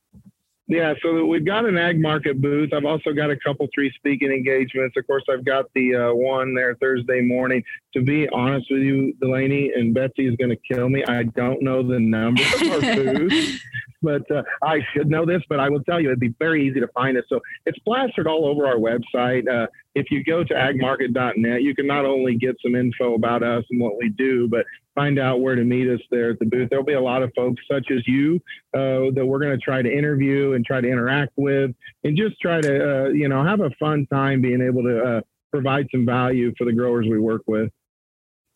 Yeah, 0.71 0.93
so 1.01 1.25
we've 1.25 1.45
got 1.45 1.65
an 1.65 1.77
ag 1.77 1.99
market 1.99 2.39
booth. 2.41 2.71
I've 2.73 2.85
also 2.85 3.11
got 3.11 3.29
a 3.29 3.35
couple 3.35 3.67
three 3.75 3.91
speaking 3.97 4.31
engagements. 4.31 4.95
Of 4.95 5.05
course, 5.05 5.23
I've 5.29 5.43
got 5.43 5.65
the 5.75 5.95
uh, 5.95 6.13
one 6.13 6.55
there 6.55 6.75
Thursday 6.75 7.19
morning. 7.19 7.61
To 7.93 8.01
be 8.01 8.29
honest 8.29 8.67
with 8.71 8.81
you, 8.81 9.13
Delaney 9.19 9.73
and 9.75 9.93
Betsy 9.93 10.27
is 10.27 10.35
going 10.37 10.51
to 10.51 10.73
kill 10.73 10.87
me. 10.87 11.03
I 11.03 11.23
don't 11.23 11.61
know 11.61 11.85
the 11.85 11.99
number 11.99 12.41
of 12.41 12.71
our 12.71 12.79
booth, 12.95 13.59
but 14.01 14.29
uh, 14.31 14.43
I 14.63 14.79
should 14.93 15.09
know 15.09 15.25
this. 15.25 15.41
But 15.49 15.59
I 15.59 15.69
will 15.69 15.83
tell 15.83 15.99
you, 15.99 16.09
it'd 16.09 16.19
be 16.19 16.33
very 16.39 16.67
easy 16.67 16.79
to 16.79 16.87
find 16.89 17.17
it. 17.17 17.25
So 17.29 17.39
it's 17.65 17.79
plastered 17.79 18.27
all 18.27 18.45
over 18.45 18.67
our 18.67 18.77
website. 18.77 19.47
Uh, 19.47 19.67
if 19.95 20.09
you 20.09 20.23
go 20.23 20.43
to 20.43 20.53
agmarket.net, 20.53 21.61
you 21.61 21.75
can 21.75 21.87
not 21.87 22.05
only 22.05 22.35
get 22.35 22.55
some 22.63 22.75
info 22.75 23.15
about 23.15 23.43
us 23.43 23.63
and 23.69 23.79
what 23.79 23.97
we 23.97 24.09
do, 24.09 24.47
but 24.47 24.65
find 24.95 25.19
out 25.19 25.41
where 25.41 25.55
to 25.55 25.63
meet 25.63 25.89
us 25.89 25.99
there 26.11 26.31
at 26.31 26.39
the 26.39 26.45
booth. 26.45 26.69
There'll 26.69 26.85
be 26.85 26.93
a 26.93 27.01
lot 27.01 27.23
of 27.23 27.31
folks 27.35 27.61
such 27.69 27.91
as 27.91 28.07
you 28.07 28.35
uh, 28.73 29.11
that 29.15 29.25
we're 29.25 29.39
going 29.39 29.57
to 29.57 29.63
try 29.63 29.81
to 29.81 29.91
interview 29.91 30.53
and 30.53 30.65
try 30.65 30.81
to 30.81 30.87
interact 30.87 31.33
with 31.35 31.71
and 32.03 32.17
just 32.17 32.39
try 32.41 32.61
to, 32.61 33.05
uh, 33.05 33.09
you 33.09 33.27
know, 33.27 33.43
have 33.43 33.61
a 33.61 33.69
fun 33.79 34.07
time 34.11 34.41
being 34.41 34.61
able 34.61 34.83
to 34.83 35.01
uh, 35.01 35.21
provide 35.51 35.87
some 35.91 36.05
value 36.05 36.53
for 36.57 36.65
the 36.65 36.73
growers 36.73 37.05
we 37.09 37.19
work 37.19 37.41
with. 37.47 37.69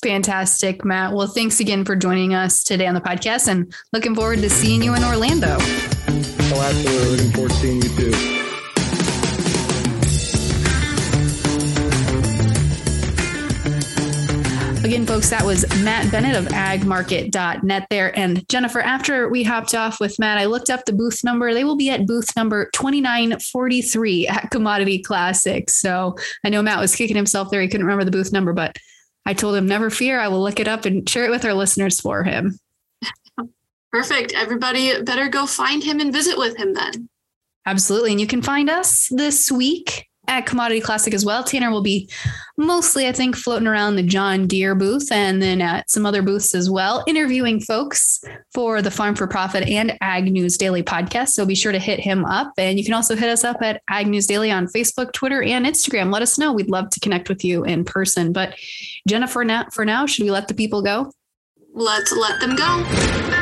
Fantastic, 0.05 0.85
Matt. 0.85 1.13
Well, 1.13 1.25
thanks 1.25 1.59
again 1.59 1.83
for 1.83 1.95
joining 1.95 2.35
us 2.35 2.63
today 2.63 2.85
on 2.85 2.93
the 2.93 3.01
podcast 3.01 3.47
and 3.47 3.73
looking 3.91 4.13
forward 4.13 4.37
to 4.41 4.51
seeing 4.51 4.83
you 4.83 4.93
in 4.93 5.03
Orlando. 5.03 5.57
Oh, 5.57 6.61
absolutely. 6.61 7.17
Looking 7.17 7.31
forward 7.31 7.49
to 7.49 7.55
seeing 7.55 7.81
you 7.81 7.89
too. 7.89 8.11
Again, 14.85 15.07
folks, 15.07 15.31
that 15.31 15.43
was 15.43 15.67
Matt 15.83 16.11
Bennett 16.11 16.35
of 16.35 16.45
agmarket.net 16.49 17.87
there. 17.89 18.15
And 18.15 18.47
Jennifer, 18.47 18.81
after 18.81 19.27
we 19.29 19.41
hopped 19.41 19.73
off 19.73 19.99
with 19.99 20.19
Matt, 20.19 20.37
I 20.37 20.45
looked 20.45 20.69
up 20.69 20.85
the 20.85 20.93
booth 20.93 21.23
number. 21.23 21.51
They 21.51 21.63
will 21.63 21.77
be 21.77 21.89
at 21.89 22.05
booth 22.05 22.35
number 22.35 22.69
2943 22.75 24.27
at 24.27 24.51
Commodity 24.51 25.01
Classic. 25.01 25.67
So 25.71 26.15
I 26.43 26.49
know 26.49 26.61
Matt 26.61 26.79
was 26.79 26.95
kicking 26.95 27.15
himself 27.15 27.49
there. 27.49 27.63
He 27.63 27.67
couldn't 27.67 27.87
remember 27.87 28.05
the 28.05 28.11
booth 28.11 28.31
number, 28.31 28.53
but 28.53 28.77
I 29.25 29.33
told 29.33 29.55
him, 29.55 29.67
never 29.67 29.89
fear. 29.89 30.19
I 30.19 30.27
will 30.27 30.41
look 30.41 30.59
it 30.59 30.67
up 30.67 30.85
and 30.85 31.07
share 31.09 31.25
it 31.25 31.31
with 31.31 31.45
our 31.45 31.53
listeners 31.53 31.99
for 31.99 32.23
him. 32.23 32.59
Perfect. 33.91 34.33
Everybody 34.33 35.01
better 35.01 35.29
go 35.29 35.45
find 35.45 35.83
him 35.83 35.99
and 35.99 36.11
visit 36.11 36.37
with 36.37 36.57
him 36.57 36.73
then. 36.73 37.09
Absolutely. 37.65 38.11
And 38.11 38.21
you 38.21 38.27
can 38.27 38.41
find 38.41 38.69
us 38.69 39.07
this 39.09 39.51
week 39.51 40.07
at 40.27 40.45
Commodity 40.45 40.81
Classic 40.81 41.13
as 41.13 41.25
well. 41.25 41.43
Tanner 41.43 41.71
will 41.71 41.81
be 41.81 42.09
mostly, 42.57 43.07
I 43.07 43.11
think, 43.11 43.35
floating 43.35 43.67
around 43.67 43.95
the 43.95 44.03
John 44.03 44.47
Deere 44.47 44.75
booth 44.75 45.11
and 45.11 45.41
then 45.41 45.61
at 45.61 45.89
some 45.89 46.05
other 46.05 46.21
booths 46.21 46.55
as 46.55 46.69
well, 46.69 47.03
interviewing 47.07 47.59
folks 47.59 48.23
for 48.53 48.81
the 48.81 48.91
Farm 48.91 49.15
for 49.15 49.27
Profit 49.27 49.67
and 49.67 49.97
Ag 50.01 50.31
News 50.31 50.57
Daily 50.57 50.83
podcast. 50.83 51.29
So 51.29 51.45
be 51.45 51.55
sure 51.55 51.71
to 51.71 51.79
hit 51.79 51.99
him 51.99 52.25
up. 52.25 52.53
And 52.57 52.77
you 52.77 52.85
can 52.85 52.93
also 52.93 53.15
hit 53.15 53.29
us 53.29 53.43
up 53.43 53.61
at 53.61 53.81
Ag 53.89 54.07
News 54.07 54.27
Daily 54.27 54.51
on 54.51 54.67
Facebook, 54.67 55.11
Twitter, 55.13 55.41
and 55.41 55.65
Instagram. 55.65 56.11
Let 56.11 56.21
us 56.21 56.37
know. 56.37 56.53
We'd 56.53 56.69
love 56.69 56.89
to 56.91 56.99
connect 56.99 57.29
with 57.29 57.43
you 57.43 57.63
in 57.63 57.83
person. 57.83 58.31
But 58.31 58.55
Jennifer, 59.07 59.45
for 59.71 59.85
now, 59.85 60.05
should 60.05 60.23
we 60.23 60.31
let 60.31 60.47
the 60.47 60.53
people 60.53 60.81
go? 60.81 61.11
Let's 61.73 62.11
let 62.13 62.39
them 62.39 62.55
go. 62.55 63.34